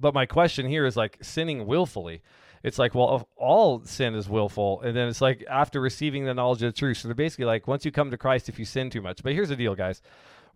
But 0.00 0.14
my 0.14 0.26
question 0.26 0.66
here 0.66 0.86
is 0.86 0.96
like 0.96 1.18
sinning 1.20 1.66
willfully. 1.66 2.22
It's 2.62 2.78
like, 2.78 2.94
well, 2.94 3.28
all 3.36 3.84
sin 3.84 4.14
is 4.14 4.28
willful. 4.28 4.80
And 4.80 4.96
then 4.96 5.08
it's 5.08 5.20
like 5.20 5.44
after 5.48 5.80
receiving 5.80 6.24
the 6.24 6.32
knowledge 6.32 6.62
of 6.62 6.72
the 6.72 6.78
truth. 6.78 6.96
So 6.96 7.08
they're 7.08 7.14
basically 7.14 7.44
like, 7.44 7.68
once 7.68 7.84
you 7.84 7.92
come 7.92 8.10
to 8.10 8.16
Christ, 8.16 8.48
if 8.48 8.58
you 8.58 8.64
sin 8.64 8.88
too 8.88 9.02
much. 9.02 9.22
But 9.22 9.34
here's 9.34 9.50
the 9.50 9.56
deal, 9.56 9.74
guys 9.74 10.00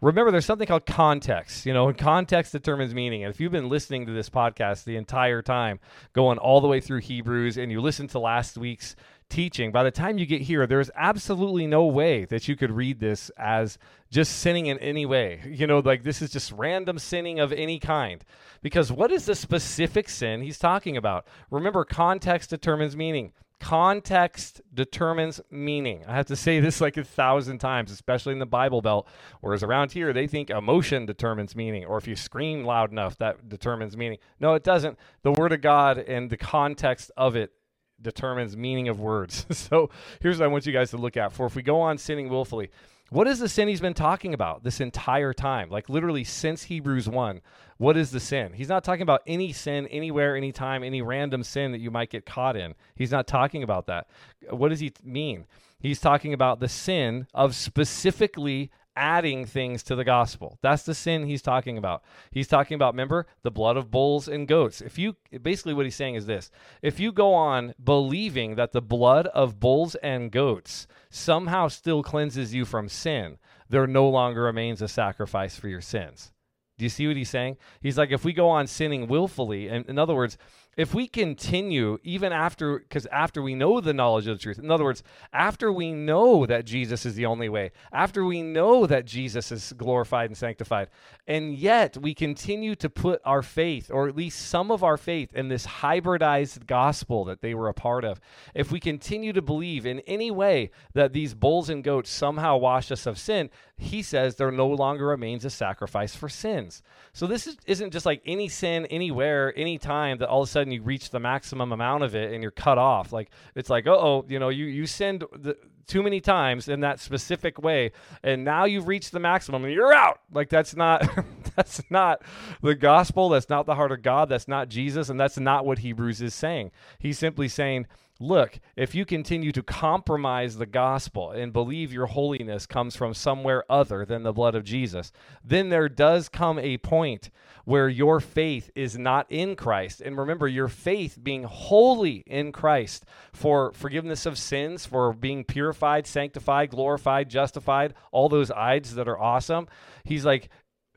remember 0.01 0.31
there's 0.31 0.47
something 0.47 0.67
called 0.67 0.87
context 0.87 1.67
you 1.67 1.73
know 1.73 1.93
context 1.93 2.53
determines 2.53 2.95
meaning 2.95 3.25
and 3.25 3.35
if 3.35 3.41
you've 3.41 3.53
been 3.53 3.69
listening 3.69 4.07
to 4.07 4.13
this 4.13 4.31
podcast 4.31 4.85
the 4.85 4.97
entire 4.97 5.43
time 5.43 5.81
going 6.13 6.39
all 6.39 6.61
the 6.61 6.69
way 6.69 6.81
through 6.81 7.01
hebrews 7.01 7.57
and 7.57 7.73
you 7.73 7.81
listened 7.81 8.11
to 8.11 8.19
last 8.19 8.57
week's 8.57 8.95
teaching, 9.29 9.73
by 9.73 9.83
the 9.83 9.91
time 9.91 10.19
you 10.19 10.27
get 10.27 10.43
here, 10.43 10.67
there's 10.67 10.91
absolutely 10.95 11.67
no 11.67 11.85
way 11.87 12.25
that 12.27 12.49
you 12.49 12.57
could 12.57 12.71
read 12.71 13.01
this 13.01 13.31
as 13.39 13.79
just 14.11 14.39
sinning 14.39 14.67
in 14.67 14.79
any 14.79 15.07
way. 15.07 15.41
You 15.59 15.67
know, 15.67 15.81
like 15.81 16.05
this 16.05 16.23
is 16.23 16.31
just 16.31 16.53
random 16.53 17.01
sinning 17.01 17.41
of 17.41 17.53
any 17.53 17.81
kind. 17.81 18.25
Because 18.63 18.93
what 18.93 19.11
is 19.11 19.27
the 19.27 19.35
specific 19.35 20.09
sin 20.09 20.41
he's 20.41 20.59
talking 20.59 20.97
about? 20.97 21.27
Remember, 21.51 21.85
context 21.85 22.51
determines 22.51 22.97
meaning. 22.97 23.33
Context 23.59 24.61
determines 24.73 25.41
meaning. 25.51 26.05
I 26.07 26.15
have 26.15 26.27
to 26.27 26.37
say 26.37 26.61
this 26.61 26.81
like 26.81 26.97
a 26.97 27.03
thousand 27.03 27.59
times, 27.59 27.91
especially 27.91 28.35
in 28.35 28.39
the 28.39 28.47
Bible 28.47 28.81
Belt. 28.81 29.09
Whereas 29.41 29.65
around 29.65 29.91
here, 29.91 30.13
they 30.13 30.29
think 30.29 30.51
emotion 30.51 31.07
determines 31.07 31.57
meaning, 31.57 31.85
or 31.85 31.99
if 31.99 32.07
you 32.07 32.15
scream 32.15 32.65
loud 32.65 32.93
enough, 32.93 33.19
that 33.19 33.49
determines 33.49 33.97
meaning. 33.97 34.19
No, 34.39 34.55
it 34.55 34.63
doesn't. 34.63 34.97
The 35.23 35.33
Word 35.33 35.53
of 35.53 35.61
God 35.61 35.99
and 35.99 36.31
the 36.31 36.37
context 36.37 37.11
of 37.17 37.35
it 37.35 37.53
determines 38.01 38.57
meaning 38.57 38.89
of 38.89 39.01
words. 39.01 39.47
so 39.51 39.91
here's 40.21 40.39
what 40.39 40.45
I 40.45 40.49
want 40.49 40.67
you 40.67 40.73
guys 40.73 40.91
to 40.91 40.97
look 40.97 41.17
at. 41.17 41.33
For 41.33 41.47
if 41.47 41.55
we 41.55 41.63
go 41.63 41.81
on 41.81 41.99
sinning 41.99 42.29
willfully, 42.29 42.71
what 43.11 43.27
is 43.27 43.39
the 43.39 43.49
sin 43.49 43.69
he's 43.69 43.81
been 43.81 43.95
talking 43.95 44.35
about 44.35 44.65
this 44.65 44.81
entire 44.81 45.33
time? 45.33 45.71
Like 45.71 45.89
literally 45.89 46.25
since 46.25 46.65
Hebrews 46.65 47.09
1, 47.09 47.41
what 47.79 47.97
is 47.97 48.11
the 48.11 48.21
sin? 48.21 48.53
He's 48.53 48.69
not 48.69 48.85
talking 48.85 49.03
about 49.03 49.23
any 49.27 49.53
sin 49.53 49.87
anywhere, 49.87 50.37
anytime, 50.37 50.83
any 50.83 51.01
random 51.01 51.43
sin 51.43 51.73
that 51.73 51.81
you 51.81 51.91
might 51.91 52.11
get 52.11 52.27
caught 52.27 52.57
in. 52.57 52.75
He's 52.95 53.13
not 53.13 53.27
talking 53.27 53.63
about 53.63 53.87
that. 53.87 54.09
What 54.51 54.69
does 54.69 54.81
he 54.81 54.93
mean? 55.03 55.47
He's 55.81 56.01
talking 56.01 56.35
about 56.35 56.61
the 56.61 56.69
sin 56.69 57.29
of 57.33 57.55
specifically 57.55 58.71
adding 58.99 59.47
things 59.47 59.83
to 59.85 59.95
the 59.95 60.05
gospel. 60.05 60.59
That's 60.61 60.83
the 60.83 60.95
sin 60.95 61.25
he's 61.25 61.41
talking 61.41 61.79
about. 61.79 62.03
He's 62.31 62.49
talking 62.49 62.75
about, 62.75 62.95
remember, 62.95 63.27
the 63.43 63.51
blood 63.51 63.77
of 63.77 63.91
bulls 63.91 64.29
and 64.29 64.49
goats. 64.49 64.81
If 64.81 64.99
you 64.99 65.17
basically 65.43 65.75
what 65.75 65.87
he's 65.87 65.95
saying 65.95 66.17
is 66.17 66.27
this 66.27 66.51
if 66.83 66.99
you 66.99 67.13
go 67.13 67.33
on 67.33 67.75
believing 67.83 68.57
that 68.57 68.73
the 68.73 68.83
blood 68.83 69.29
of 69.29 69.61
bulls 69.61 69.95
and 69.97 70.31
goats 70.33 70.87
somehow 71.11 71.69
still 71.69 72.03
cleanses 72.03 72.53
you 72.53 72.65
from 72.65 72.89
sin, 72.89 73.39
there 73.69 73.87
no 73.87 74.09
longer 74.09 74.43
remains 74.43 74.83
a 74.83 74.89
sacrifice 74.89 75.57
for 75.57 75.69
your 75.69 75.81
sins. 75.81 76.33
Do 76.79 76.85
you 76.85 76.89
see 76.89 77.09
what 77.09 77.17
he's 77.17 77.31
saying? 77.31 77.57
He's 77.81 77.99
like, 77.99 78.13
if 78.13 78.25
we 78.25 78.33
go 78.33 78.49
on 78.49 78.69
sinning 78.69 79.09
willfully, 79.09 79.69
and 79.69 79.85
in 79.87 79.99
other 79.99 80.15
words, 80.15 80.39
if 80.79 80.95
we 80.95 81.09
continue 81.09 81.99
even 82.05 82.33
after 82.33 82.79
because 82.79 83.05
after 83.07 83.43
we 83.43 83.55
know 83.55 83.81
the 83.81 83.93
knowledge 83.93 84.29
of 84.29 84.39
the 84.39 84.43
truth 84.43 84.61
in 84.61 84.71
other 84.71 84.85
words 84.85 85.03
after 85.33 85.73
we 85.73 85.93
know 85.93 86.47
that 86.47 86.65
jesus 86.65 87.05
is 87.05 87.17
the 87.17 87.27
only 87.27 87.49
way 87.49 87.71
after 87.93 88.25
we 88.25 88.41
know 88.41 88.87
that 88.87 89.05
jesus 89.05 89.51
is 89.51 89.75
glorified 89.77 90.31
and 90.31 90.37
sanctified 90.37 90.89
and 91.27 91.59
yet 91.59 91.97
we 91.99 92.15
continue 92.15 92.77
to 92.77 92.89
put 92.89 93.21
our 93.25 93.43
faith 93.43 93.91
or 93.93 94.09
at 94.09 94.17
least 94.17 94.49
some 94.49 94.71
of 94.71 94.85
our 94.85 94.97
faith 94.97 95.35
in 95.35 95.49
this 95.49 95.67
hybridized 95.67 96.65
gospel 96.67 97.25
that 97.25 97.43
they 97.43 97.55
were 97.55 97.69
a 97.69 97.75
part 97.75 98.05
of 98.05 98.21
if 98.55 98.71
we 98.71 98.79
continue 98.79 99.33
to 99.33 99.43
believe 99.43 99.85
in 99.85 99.99
any 100.01 100.31
way 100.31 100.71
that 100.95 101.13
these 101.13 101.35
bulls 101.35 101.69
and 101.69 101.83
goats 101.83 102.09
somehow 102.09 102.57
wash 102.57 102.93
us 102.93 103.05
of 103.05 103.19
sin 103.19 103.51
he 103.79 104.03
says 104.03 104.35
there 104.35 104.51
no 104.51 104.67
longer 104.67 105.07
remains 105.07 105.45
a 105.45 105.51
sacrifice 105.51 106.15
for 106.15 106.29
sins. 106.29 106.83
So 107.13 107.29
this 107.29 107.47
is, 107.47 107.57
isn't 107.65 107.93
just 107.93 108.05
like 108.05 108.21
any 108.27 108.49
sin 108.49 108.87
anywhere 108.87 109.57
anytime 109.57 110.19
that 110.19 110.29
all 110.29 110.43
of 110.43 110.49
a 110.49 110.51
sudden 110.51 110.68
sudden 110.69 110.73
you 110.73 110.83
reach 110.83 111.11
the 111.11 111.21
maximum 111.21 111.73
amount 111.73 112.05
of 112.05 112.15
it 112.15 112.33
and 112.33 112.43
you're 112.43 112.53
cut 112.53 112.79
off. 112.79 113.13
Like 113.13 113.31
it's 113.55 113.71
like, 113.71 113.87
oh, 113.87 114.25
you 114.29 114.39
know, 114.39 114.49
you 114.49 114.67
you 114.67 114.87
send 114.87 115.25
the, 115.33 115.57
too 115.87 116.03
many 116.03 116.21
times 116.21 116.69
in 116.69 116.81
that 116.81 117.01
specific 117.01 117.61
way, 117.63 117.93
and 118.23 118.45
now 118.45 118.67
you've 118.67 118.89
reached 118.89 119.13
the 119.13 119.21
maximum 119.21 119.65
and 119.65 119.73
you're 119.73 119.95
out. 119.95 120.21
Like 120.33 120.49
that's 120.49 120.77
not 120.77 121.09
that's 121.57 121.83
not 121.91 122.23
the 122.63 122.75
gospel. 122.75 123.31
That's 123.31 123.49
not 123.49 123.67
the 123.67 123.75
heart 123.75 123.93
of 123.93 124.03
God. 124.03 124.29
That's 124.29 124.49
not 124.49 124.69
Jesus, 124.69 125.09
and 125.09 125.19
that's 125.19 125.39
not 125.39 125.65
what 125.65 125.79
Hebrews 125.79 126.21
is 126.21 126.35
saying. 126.35 126.71
He's 126.99 127.19
simply 127.19 127.49
saying 127.49 127.87
look, 128.21 128.59
if 128.77 128.95
you 128.95 129.05
continue 129.05 129.53
to 129.53 129.63
compromise 129.63 130.57
the 130.57 130.67
gospel 130.67 131.31
and 131.31 131.53
believe 131.53 131.93
your 131.93 132.07
holiness 132.07 132.67
comes 132.67 132.97
from 132.97 133.15
somewhere 133.15 133.65
other 133.71 134.05
than 134.05 134.25
the 134.25 134.33
blood 134.33 134.55
of 134.55 134.65
Jesus, 134.65 135.13
then 135.45 135.69
there 135.69 135.89
does 135.89 136.29
come 136.29 136.59
a 136.59 136.79
point 136.79 137.31
where 137.65 137.89
your 137.89 138.19
faith 138.19 138.71
is 138.75 138.99
not 138.99 139.27
in 139.29 139.55
Christ. 139.55 140.01
And 140.01 140.19
remember, 140.19 140.49
your 140.49 140.69
faith 140.69 141.19
being 141.23 141.45
holy 141.45 142.25
in 142.27 142.51
Christ 142.51 143.05
for 143.33 143.73
forgiveness 143.73 144.27
of 144.27 144.39
sins, 144.39 144.85
for 144.85 145.13
being 145.13 145.45
purified, 145.45 146.07
sanctified, 146.07 146.71
glorified, 146.71 147.29
justified, 147.29 147.95
all 148.11 148.29
those 148.29 148.51
ides 148.51 148.95
that 148.97 149.07
are 149.07 149.21
awesome. 149.21 149.69
He's 150.03 150.25
like, 150.25 150.49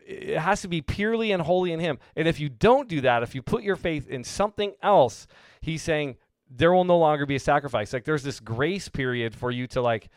it 0.04 0.40
has 0.40 0.62
to 0.62 0.68
be 0.68 0.82
purely 0.82 1.32
and 1.32 1.44
holy 1.44 1.72
in 1.72 1.80
Him. 1.80 2.00
And 2.16 2.28
if 2.28 2.40
you 2.40 2.50
don't 2.50 2.90
do 2.90 3.02
that, 3.02 3.22
if 3.22 3.36
you 3.36 3.42
put 3.42 3.64
your 3.64 3.76
faith 3.76 4.08
in 4.08 4.24
something 4.24 4.74
else, 4.82 5.28
He's 5.62 5.84
saying, 5.84 6.16
there 6.54 6.74
will 6.74 6.84
no 6.84 6.98
longer 6.98 7.26
be 7.26 7.36
a 7.36 7.40
sacrifice. 7.40 7.94
Like 7.94 8.04
there's 8.04 8.24
this 8.24 8.40
grace 8.40 8.90
period 8.90 9.34
for 9.36 9.52
you 9.52 9.68
to 9.68 9.82
like 9.82 10.10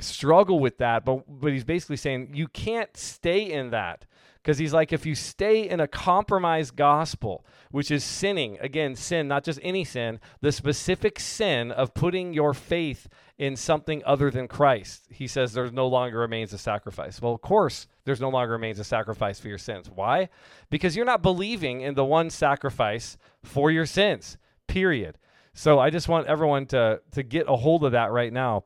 struggle 0.00 0.60
with 0.60 0.78
that, 0.78 1.04
but 1.04 1.22
but 1.28 1.52
he's 1.52 1.64
basically 1.64 1.96
saying 1.96 2.30
you 2.34 2.48
can't 2.48 2.96
stay 2.96 3.50
in 3.50 3.70
that 3.70 4.06
because 4.42 4.58
he's 4.58 4.72
like 4.72 4.92
if 4.92 5.04
you 5.04 5.14
stay 5.14 5.68
in 5.68 5.80
a 5.80 5.88
compromised 5.88 6.76
gospel, 6.76 7.44
which 7.70 7.90
is 7.90 8.04
sinning, 8.04 8.58
again, 8.60 8.94
sin, 8.94 9.28
not 9.28 9.44
just 9.44 9.58
any 9.62 9.84
sin, 9.84 10.20
the 10.40 10.52
specific 10.52 11.18
sin 11.18 11.72
of 11.72 11.94
putting 11.94 12.32
your 12.32 12.54
faith 12.54 13.08
in 13.36 13.56
something 13.56 14.02
other 14.04 14.30
than 14.30 14.48
Christ. 14.48 15.06
He 15.10 15.26
says 15.26 15.52
there 15.52 15.70
no 15.70 15.86
longer 15.86 16.18
remains 16.18 16.52
a 16.52 16.58
sacrifice. 16.58 17.20
Well, 17.20 17.34
of 17.34 17.40
course, 17.40 17.86
there's 18.04 18.20
no 18.20 18.30
longer 18.30 18.52
remains 18.52 18.78
a 18.78 18.84
sacrifice 18.84 19.38
for 19.38 19.48
your 19.48 19.58
sins. 19.58 19.90
Why? 19.90 20.28
Because 20.70 20.96
you're 20.96 21.04
not 21.04 21.22
believing 21.22 21.80
in 21.80 21.94
the 21.94 22.04
one 22.04 22.30
sacrifice 22.30 23.16
for 23.42 23.70
your 23.70 23.86
sins. 23.86 24.38
Period. 24.66 25.18
So 25.54 25.78
I 25.78 25.90
just 25.90 26.08
want 26.08 26.26
everyone 26.26 26.66
to 26.66 27.00
to 27.12 27.22
get 27.22 27.46
a 27.48 27.56
hold 27.56 27.84
of 27.84 27.92
that 27.92 28.10
right 28.10 28.32
now. 28.32 28.64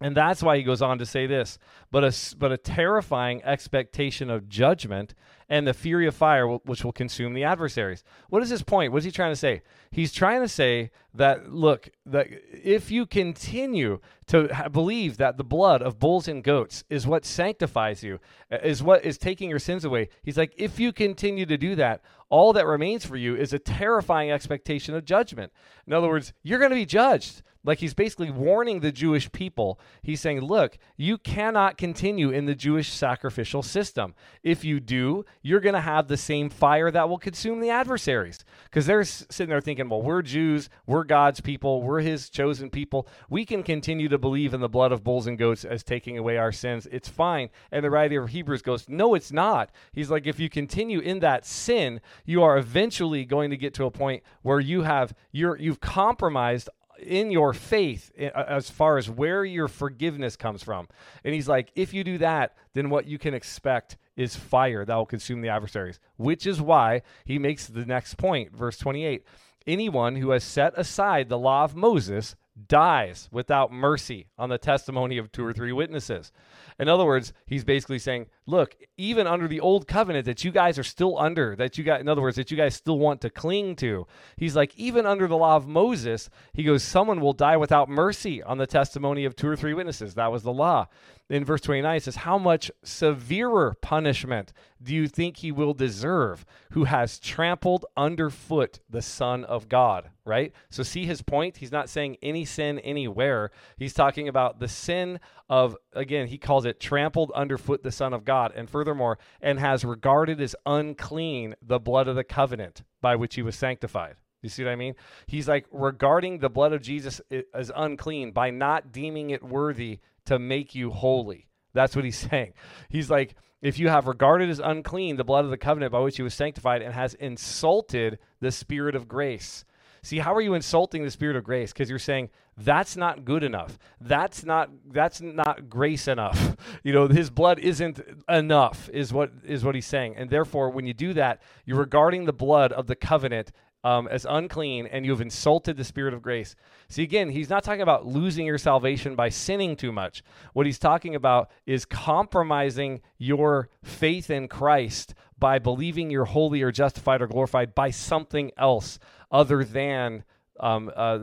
And 0.00 0.14
that's 0.14 0.42
why 0.42 0.58
he 0.58 0.62
goes 0.62 0.82
on 0.82 0.98
to 0.98 1.06
say 1.06 1.26
this, 1.26 1.58
but 1.90 2.04
a, 2.04 2.36
but 2.36 2.52
a 2.52 2.58
terrifying 2.58 3.42
expectation 3.44 4.28
of 4.28 4.46
judgment 4.46 5.14
and 5.48 5.66
the 5.66 5.74
fury 5.74 6.06
of 6.06 6.14
fire 6.14 6.46
which 6.46 6.84
will 6.84 6.92
consume 6.92 7.34
the 7.34 7.44
adversaries. 7.44 8.02
What 8.28 8.42
is 8.42 8.50
his 8.50 8.62
point? 8.62 8.92
What 8.92 8.98
is 8.98 9.04
he 9.04 9.10
trying 9.10 9.32
to 9.32 9.36
say? 9.36 9.62
He's 9.90 10.12
trying 10.12 10.40
to 10.42 10.48
say 10.48 10.90
that 11.14 11.52
look, 11.52 11.88
that 12.04 12.28
if 12.52 12.90
you 12.90 13.06
continue 13.06 14.00
to 14.26 14.68
believe 14.72 15.16
that 15.18 15.36
the 15.36 15.44
blood 15.44 15.82
of 15.82 15.98
bulls 15.98 16.28
and 16.28 16.42
goats 16.42 16.84
is 16.90 17.06
what 17.06 17.24
sanctifies 17.24 18.02
you, 18.02 18.18
uh, 18.50 18.58
is 18.62 18.82
what 18.82 19.04
is 19.04 19.18
taking 19.18 19.48
your 19.48 19.58
sins 19.58 19.84
away. 19.84 20.08
He's 20.22 20.36
like 20.36 20.52
if 20.56 20.80
you 20.80 20.92
continue 20.92 21.46
to 21.46 21.56
do 21.56 21.74
that, 21.76 22.02
all 22.28 22.52
that 22.54 22.66
remains 22.66 23.04
for 23.04 23.16
you 23.16 23.36
is 23.36 23.52
a 23.52 23.58
terrifying 23.58 24.30
expectation 24.30 24.94
of 24.94 25.04
judgment. 25.04 25.52
In 25.86 25.92
other 25.92 26.08
words, 26.08 26.32
you're 26.42 26.58
going 26.58 26.72
to 26.72 26.76
be 26.76 26.86
judged. 26.86 27.42
Like 27.66 27.80
he's 27.80 27.94
basically 27.94 28.30
warning 28.30 28.78
the 28.78 28.92
Jewish 28.92 29.30
people. 29.32 29.80
He's 30.00 30.20
saying, 30.20 30.40
look, 30.40 30.78
you 30.96 31.18
cannot 31.18 31.76
continue 31.76 32.30
in 32.30 32.46
the 32.46 32.54
Jewish 32.54 32.90
sacrificial 32.92 33.62
system. 33.62 34.14
If 34.44 34.64
you 34.64 34.78
do, 34.78 35.24
you're 35.46 35.60
going 35.60 35.74
to 35.74 35.80
have 35.80 36.08
the 36.08 36.16
same 36.16 36.50
fire 36.50 36.90
that 36.90 37.08
will 37.08 37.18
consume 37.18 37.60
the 37.60 37.70
adversaries. 37.70 38.44
Because 38.64 38.84
they're 38.84 39.04
sitting 39.04 39.48
there 39.48 39.60
thinking, 39.60 39.88
well, 39.88 40.02
we're 40.02 40.22
Jews, 40.22 40.68
we're 40.86 41.04
God's 41.04 41.40
people, 41.40 41.82
we're 41.82 42.00
his 42.00 42.28
chosen 42.28 42.68
people. 42.68 43.06
We 43.30 43.44
can 43.44 43.62
continue 43.62 44.08
to 44.08 44.18
believe 44.18 44.54
in 44.54 44.60
the 44.60 44.68
blood 44.68 44.90
of 44.90 45.04
bulls 45.04 45.28
and 45.28 45.38
goats 45.38 45.64
as 45.64 45.84
taking 45.84 46.18
away 46.18 46.36
our 46.36 46.50
sins. 46.50 46.88
It's 46.90 47.08
fine. 47.08 47.50
And 47.70 47.84
the 47.84 47.90
writer 47.90 48.20
of 48.20 48.30
Hebrews 48.30 48.62
goes, 48.62 48.88
no, 48.88 49.14
it's 49.14 49.30
not. 49.30 49.70
He's 49.92 50.10
like, 50.10 50.26
if 50.26 50.40
you 50.40 50.48
continue 50.48 50.98
in 50.98 51.20
that 51.20 51.46
sin, 51.46 52.00
you 52.24 52.42
are 52.42 52.58
eventually 52.58 53.24
going 53.24 53.50
to 53.50 53.56
get 53.56 53.72
to 53.74 53.84
a 53.84 53.90
point 53.90 54.24
where 54.42 54.58
you 54.58 54.82
have 54.82 55.14
you're 55.30 55.56
you've 55.56 55.80
compromised 55.80 56.68
in 56.98 57.30
your 57.30 57.52
faith 57.52 58.12
as 58.16 58.70
far 58.70 58.98
as 58.98 59.10
where 59.10 59.44
your 59.44 59.68
forgiveness 59.68 60.36
comes 60.36 60.62
from. 60.62 60.88
And 61.24 61.34
he's 61.34 61.48
like, 61.48 61.70
if 61.74 61.92
you 61.92 62.04
do 62.04 62.18
that, 62.18 62.56
then 62.74 62.90
what 62.90 63.06
you 63.06 63.18
can 63.18 63.34
expect 63.34 63.96
is 64.16 64.36
fire 64.36 64.84
that 64.84 64.94
will 64.94 65.06
consume 65.06 65.40
the 65.40 65.48
adversaries, 65.48 66.00
which 66.16 66.46
is 66.46 66.60
why 66.60 67.02
he 67.24 67.38
makes 67.38 67.66
the 67.66 67.84
next 67.84 68.16
point, 68.16 68.56
verse 68.56 68.78
28. 68.78 69.24
Anyone 69.66 70.16
who 70.16 70.30
has 70.30 70.44
set 70.44 70.72
aside 70.76 71.28
the 71.28 71.38
law 71.38 71.64
of 71.64 71.74
Moses 71.74 72.36
dies 72.68 73.28
without 73.30 73.72
mercy 73.72 74.28
on 74.38 74.48
the 74.48 74.58
testimony 74.58 75.18
of 75.18 75.30
two 75.30 75.44
or 75.44 75.52
three 75.52 75.72
witnesses. 75.72 76.32
In 76.78 76.88
other 76.88 77.04
words, 77.04 77.32
he's 77.46 77.64
basically 77.64 77.98
saying, 77.98 78.26
look, 78.46 78.76
even 78.96 79.26
under 79.26 79.48
the 79.48 79.60
old 79.60 79.88
covenant 79.88 80.26
that 80.26 80.44
you 80.44 80.50
guys 80.50 80.78
are 80.78 80.84
still 80.84 81.18
under, 81.18 81.56
that 81.56 81.78
you 81.78 81.84
got, 81.84 82.00
in 82.00 82.08
other 82.08 82.20
words, 82.20 82.36
that 82.36 82.50
you 82.50 82.56
guys 82.56 82.74
still 82.74 82.98
want 82.98 83.20
to 83.22 83.30
cling 83.30 83.76
to, 83.76 84.06
he's 84.36 84.54
like, 84.54 84.76
even 84.76 85.06
under 85.06 85.26
the 85.26 85.36
law 85.36 85.56
of 85.56 85.66
Moses, 85.66 86.28
he 86.52 86.64
goes, 86.64 86.82
someone 86.82 87.20
will 87.20 87.32
die 87.32 87.56
without 87.56 87.88
mercy 87.88 88.42
on 88.42 88.58
the 88.58 88.66
testimony 88.66 89.24
of 89.24 89.34
two 89.34 89.48
or 89.48 89.56
three 89.56 89.74
witnesses. 89.74 90.14
That 90.14 90.30
was 90.32 90.42
the 90.42 90.52
law. 90.52 90.88
In 91.28 91.44
verse 91.44 91.60
29 91.62 91.96
it 91.96 92.02
says 92.04 92.16
how 92.16 92.38
much 92.38 92.70
severer 92.84 93.74
punishment 93.80 94.52
do 94.80 94.94
you 94.94 95.08
think 95.08 95.38
he 95.38 95.50
will 95.50 95.74
deserve 95.74 96.46
who 96.70 96.84
has 96.84 97.18
trampled 97.18 97.84
underfoot 97.96 98.78
the 98.88 99.02
son 99.02 99.42
of 99.42 99.68
god 99.68 100.10
right? 100.26 100.52
So 100.68 100.82
see 100.82 101.06
his 101.06 101.22
point? 101.22 101.56
He's 101.56 101.72
not 101.72 101.88
saying 101.88 102.16
any 102.20 102.44
sin 102.44 102.80
anywhere. 102.80 103.52
He's 103.78 103.94
talking 103.94 104.28
about 104.28 104.58
the 104.58 104.68
sin 104.68 105.20
of 105.48 105.76
again 105.92 106.26
he 106.26 106.38
calls 106.38 106.64
it 106.64 106.80
trampled 106.80 107.30
underfoot 107.32 107.82
the 107.82 107.92
son 107.92 108.12
of 108.12 108.24
god 108.24 108.52
and 108.56 108.68
furthermore 108.68 109.16
and 109.40 109.60
has 109.60 109.84
regarded 109.84 110.40
as 110.40 110.56
unclean 110.66 111.54
the 111.62 111.78
blood 111.78 112.08
of 112.08 112.16
the 112.16 112.24
covenant 112.24 112.82
by 113.00 113.14
which 113.14 113.36
he 113.36 113.42
was 113.42 113.54
sanctified 113.54 114.16
you 114.46 114.50
see 114.50 114.62
what 114.62 114.70
I 114.70 114.76
mean? 114.76 114.94
He's 115.26 115.48
like 115.48 115.66
regarding 115.72 116.38
the 116.38 116.48
blood 116.48 116.72
of 116.72 116.80
Jesus 116.80 117.20
as 117.52 117.72
unclean 117.74 118.30
by 118.30 118.50
not 118.50 118.92
deeming 118.92 119.30
it 119.30 119.42
worthy 119.42 119.98
to 120.26 120.38
make 120.38 120.72
you 120.72 120.90
holy. 120.90 121.48
That's 121.72 121.96
what 121.96 122.04
he's 122.04 122.18
saying. 122.30 122.52
He's 122.88 123.10
like, 123.10 123.34
if 123.60 123.78
you 123.78 123.88
have 123.88 124.06
regarded 124.06 124.48
as 124.48 124.60
unclean 124.60 125.16
the 125.16 125.24
blood 125.24 125.44
of 125.44 125.50
the 125.50 125.56
covenant 125.56 125.90
by 125.90 125.98
which 125.98 126.16
he 126.16 126.22
was 126.22 126.32
sanctified 126.32 126.80
and 126.80 126.94
has 126.94 127.14
insulted 127.14 128.20
the 128.40 128.52
spirit 128.52 128.94
of 128.94 129.08
grace. 129.08 129.64
See, 130.06 130.20
how 130.20 130.32
are 130.36 130.40
you 130.40 130.54
insulting 130.54 131.02
the 131.02 131.10
spirit 131.10 131.34
of 131.34 131.42
grace? 131.42 131.72
Because 131.72 131.90
you're 131.90 131.98
saying 131.98 132.30
that's 132.56 132.96
not 132.96 133.24
good 133.24 133.42
enough. 133.42 133.76
That's 134.00 134.44
not 134.44 134.70
that's 134.92 135.20
not 135.20 135.68
grace 135.68 136.06
enough. 136.06 136.56
You 136.84 136.92
know, 136.92 137.08
his 137.08 137.30
blood 137.30 137.58
isn't 137.58 138.00
enough, 138.28 138.88
is 138.92 139.12
what 139.12 139.32
is 139.44 139.64
what 139.64 139.74
he's 139.74 139.86
saying. 139.86 140.14
And 140.16 140.30
therefore, 140.30 140.70
when 140.70 140.86
you 140.86 140.94
do 140.94 141.12
that, 141.14 141.42
you're 141.64 141.78
regarding 141.78 142.24
the 142.24 142.32
blood 142.32 142.70
of 142.72 142.86
the 142.86 142.94
covenant 142.94 143.50
um, 143.82 144.08
as 144.08 144.26
unclean 144.28 144.86
and 144.86 145.06
you've 145.06 145.20
insulted 145.20 145.76
the 145.76 145.84
Spirit 145.84 146.14
of 146.14 146.22
grace. 146.22 146.56
See, 146.88 147.02
again, 147.02 147.30
he's 147.30 147.50
not 147.50 147.64
talking 147.64 147.82
about 147.82 148.06
losing 148.06 148.46
your 148.46 148.58
salvation 148.58 149.16
by 149.16 149.28
sinning 149.28 149.76
too 149.76 149.92
much. 149.92 150.22
What 150.52 150.66
he's 150.66 150.78
talking 150.78 151.14
about 151.14 151.50
is 151.66 151.84
compromising 151.84 153.00
your 153.18 153.68
faith 153.82 154.30
in 154.30 154.48
Christ 154.48 155.14
by 155.38 155.58
believing 155.58 156.10
you're 156.10 156.24
holy 156.24 156.62
or 156.62 156.72
justified 156.72 157.22
or 157.22 157.26
glorified 157.26 157.74
by 157.74 157.90
something 157.90 158.50
else 158.56 158.98
other 159.30 159.64
than 159.64 160.24
um, 160.60 160.90
uh, 160.96 161.18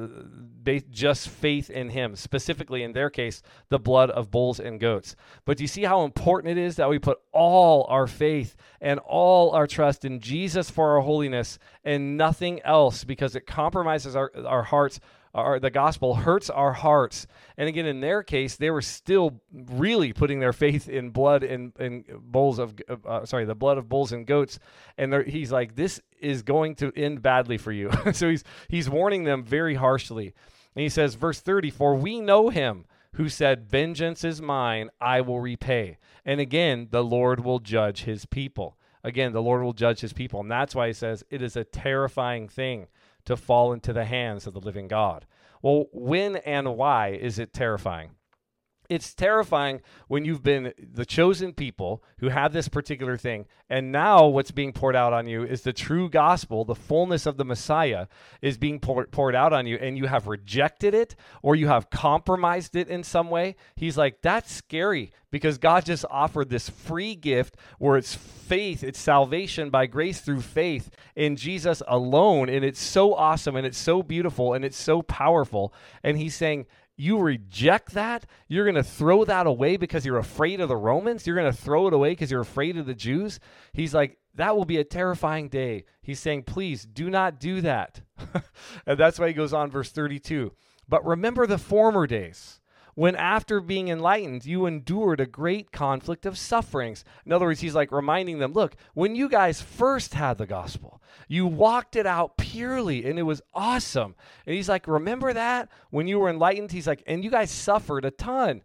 just 0.91 1.29
faith 1.29 1.69
in 1.69 1.89
him, 1.89 2.15
specifically 2.15 2.83
in 2.83 2.93
their 2.93 3.09
case, 3.09 3.41
the 3.69 3.79
blood 3.79 4.09
of 4.11 4.31
bulls 4.31 4.59
and 4.59 4.79
goats. 4.79 5.15
But 5.45 5.57
do 5.57 5.63
you 5.63 5.67
see 5.67 5.83
how 5.83 6.03
important 6.03 6.57
it 6.57 6.61
is 6.61 6.75
that 6.75 6.89
we 6.89 6.99
put 6.99 7.19
all 7.31 7.85
our 7.89 8.07
faith 8.07 8.55
and 8.79 8.99
all 8.99 9.51
our 9.51 9.67
trust 9.67 10.05
in 10.05 10.19
Jesus 10.19 10.69
for 10.69 10.95
our 10.95 11.01
holiness 11.01 11.57
and 11.83 12.17
nothing 12.17 12.61
else 12.61 13.03
because 13.03 13.35
it 13.35 13.47
compromises 13.47 14.15
our, 14.15 14.31
our 14.45 14.63
hearts 14.63 14.99
our, 15.33 15.59
the 15.59 15.71
gospel 15.71 16.15
hurts 16.15 16.49
our 16.49 16.73
hearts. 16.73 17.25
And 17.57 17.67
again, 17.67 17.85
in 17.85 18.01
their 18.01 18.21
case, 18.21 18.55
they 18.55 18.69
were 18.69 18.81
still 18.81 19.41
really 19.51 20.13
putting 20.13 20.39
their 20.39 20.53
faith 20.53 20.87
in 20.87 21.09
blood 21.09 21.43
and, 21.43 21.73
and 21.79 22.05
bulls 22.19 22.59
of, 22.59 22.75
uh, 23.07 23.25
sorry, 23.25 23.45
the 23.45 23.55
blood 23.55 23.77
of 23.77 23.89
bulls 23.89 24.11
and 24.11 24.27
goats. 24.27 24.59
And 24.97 25.25
he's 25.25 25.51
like, 25.51 25.75
this 25.75 25.99
is 26.19 26.43
going 26.43 26.75
to 26.75 26.91
end 26.95 27.21
badly 27.21 27.57
for 27.57 27.71
you. 27.71 27.89
so 28.13 28.29
he's, 28.29 28.43
he's 28.67 28.89
warning 28.89 29.23
them 29.23 29.43
very 29.43 29.75
harshly. 29.75 30.33
And 30.75 30.83
he 30.83 30.89
says, 30.89 31.15
verse 31.15 31.39
30, 31.39 31.71
for 31.71 31.95
we 31.95 32.19
know 32.19 32.49
him 32.49 32.85
who 33.13 33.29
said, 33.29 33.69
Vengeance 33.69 34.23
is 34.23 34.41
mine, 34.41 34.89
I 34.99 35.21
will 35.21 35.39
repay. 35.39 35.97
And 36.25 36.39
again, 36.39 36.87
the 36.91 37.03
Lord 37.03 37.43
will 37.43 37.59
judge 37.59 38.03
his 38.03 38.25
people. 38.25 38.77
Again, 39.03 39.33
the 39.33 39.41
Lord 39.41 39.63
will 39.63 39.73
judge 39.73 39.99
his 39.99 40.13
people. 40.13 40.39
And 40.39 40.49
that's 40.49 40.73
why 40.73 40.87
he 40.87 40.93
says 40.93 41.23
it 41.29 41.41
is 41.41 41.55
a 41.55 41.63
terrifying 41.63 42.47
thing 42.47 42.87
to 43.25 43.37
fall 43.37 43.73
into 43.73 43.93
the 43.93 44.05
hands 44.05 44.47
of 44.47 44.53
the 44.53 44.59
living 44.59 44.87
God. 44.87 45.25
Well, 45.61 45.85
when 45.91 46.37
and 46.37 46.75
why 46.75 47.09
is 47.09 47.39
it 47.39 47.53
terrifying? 47.53 48.11
It's 48.89 49.13
terrifying 49.13 49.81
when 50.07 50.25
you've 50.25 50.43
been 50.43 50.73
the 50.77 51.05
chosen 51.05 51.53
people 51.53 52.03
who 52.19 52.29
have 52.29 52.53
this 52.53 52.67
particular 52.67 53.17
thing, 53.17 53.45
and 53.69 53.91
now 53.91 54.27
what's 54.27 54.51
being 54.51 54.73
poured 54.73 54.95
out 54.95 55.13
on 55.13 55.27
you 55.27 55.43
is 55.43 55.61
the 55.61 55.73
true 55.73 56.09
gospel, 56.09 56.65
the 56.65 56.75
fullness 56.75 57.25
of 57.25 57.37
the 57.37 57.45
Messiah 57.45 58.07
is 58.41 58.57
being 58.57 58.79
pour, 58.79 59.05
poured 59.07 59.35
out 59.35 59.53
on 59.53 59.65
you, 59.65 59.77
and 59.77 59.97
you 59.97 60.05
have 60.07 60.27
rejected 60.27 60.93
it 60.93 61.15
or 61.41 61.55
you 61.55 61.67
have 61.67 61.89
compromised 61.89 62.75
it 62.75 62.87
in 62.87 63.03
some 63.03 63.29
way. 63.29 63.55
He's 63.75 63.97
like, 63.97 64.21
that's 64.21 64.51
scary 64.51 65.11
because 65.31 65.57
God 65.57 65.85
just 65.85 66.05
offered 66.11 66.49
this 66.49 66.69
free 66.69 67.15
gift 67.15 67.57
where 67.79 67.97
it's 67.97 68.13
faith, 68.13 68.83
it's 68.83 68.99
salvation 68.99 69.71
by 69.71 69.87
grace 69.87 70.21
through 70.21 70.41
faith 70.41 70.91
in 71.15 71.35
Jesus 71.35 71.81
alone. 71.87 72.49
And 72.49 72.63
it's 72.63 72.79
so 72.79 73.15
awesome 73.15 73.55
and 73.55 73.65
it's 73.65 73.79
so 73.79 74.03
beautiful 74.03 74.53
and 74.53 74.63
it's 74.63 74.77
so 74.77 75.01
powerful. 75.01 75.73
And 76.03 76.19
He's 76.19 76.35
saying, 76.35 76.67
you 76.95 77.19
reject 77.19 77.93
that, 77.93 78.25
you're 78.47 78.65
going 78.65 78.75
to 78.75 78.83
throw 78.83 79.25
that 79.25 79.47
away 79.47 79.77
because 79.77 80.05
you're 80.05 80.17
afraid 80.17 80.61
of 80.61 80.69
the 80.69 80.77
Romans, 80.77 81.25
you're 81.25 81.35
going 81.35 81.51
to 81.51 81.57
throw 81.57 81.87
it 81.87 81.93
away 81.93 82.11
because 82.11 82.29
you're 82.29 82.41
afraid 82.41 82.77
of 82.77 82.85
the 82.85 82.93
Jews. 82.93 83.39
He's 83.73 83.93
like, 83.93 84.17
that 84.35 84.55
will 84.55 84.65
be 84.65 84.77
a 84.77 84.83
terrifying 84.83 85.49
day. 85.49 85.85
He's 86.01 86.19
saying, 86.19 86.43
please 86.43 86.85
do 86.85 87.09
not 87.09 87.39
do 87.39 87.61
that. 87.61 88.01
and 88.85 88.99
that's 88.99 89.19
why 89.19 89.27
he 89.27 89.33
goes 89.33 89.53
on, 89.53 89.71
verse 89.71 89.91
32. 89.91 90.51
But 90.87 91.05
remember 91.05 91.47
the 91.47 91.57
former 91.57 92.07
days 92.07 92.59
when 92.95 93.15
after 93.15 93.59
being 93.59 93.87
enlightened, 93.87 94.45
you 94.45 94.65
endured 94.65 95.19
a 95.19 95.25
great 95.25 95.71
conflict 95.71 96.25
of 96.25 96.37
sufferings. 96.37 97.03
In 97.25 97.31
other 97.31 97.45
words, 97.45 97.61
he's 97.61 97.75
like 97.75 97.91
reminding 97.91 98.39
them 98.39 98.53
look, 98.53 98.75
when 98.93 99.15
you 99.15 99.29
guys 99.29 99.61
first 99.61 100.13
had 100.13 100.37
the 100.37 100.45
gospel, 100.45 101.01
you 101.27 101.47
walked 101.47 101.95
it 101.95 102.05
out 102.05 102.37
purely 102.37 103.05
and 103.05 103.17
it 103.17 103.23
was 103.23 103.41
awesome. 103.53 104.15
And 104.45 104.55
he's 104.55 104.69
like, 104.69 104.87
remember 104.87 105.33
that 105.33 105.69
when 105.89 106.07
you 106.07 106.19
were 106.19 106.29
enlightened? 106.29 106.71
He's 106.71 106.87
like, 106.87 107.03
and 107.07 107.23
you 107.23 107.31
guys 107.31 107.51
suffered 107.51 108.05
a 108.05 108.11
ton. 108.11 108.61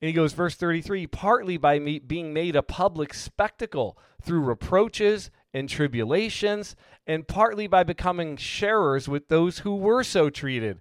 And 0.00 0.08
he 0.08 0.12
goes, 0.12 0.32
verse 0.32 0.54
33 0.54 1.06
partly 1.06 1.56
by 1.56 1.78
me 1.78 1.98
being 1.98 2.32
made 2.32 2.56
a 2.56 2.62
public 2.62 3.14
spectacle 3.14 3.98
through 4.22 4.40
reproaches 4.40 5.30
and 5.52 5.68
tribulations, 5.68 6.74
and 7.06 7.28
partly 7.28 7.66
by 7.66 7.84
becoming 7.84 8.36
sharers 8.36 9.08
with 9.08 9.28
those 9.28 9.60
who 9.60 9.76
were 9.76 10.02
so 10.02 10.28
treated. 10.28 10.80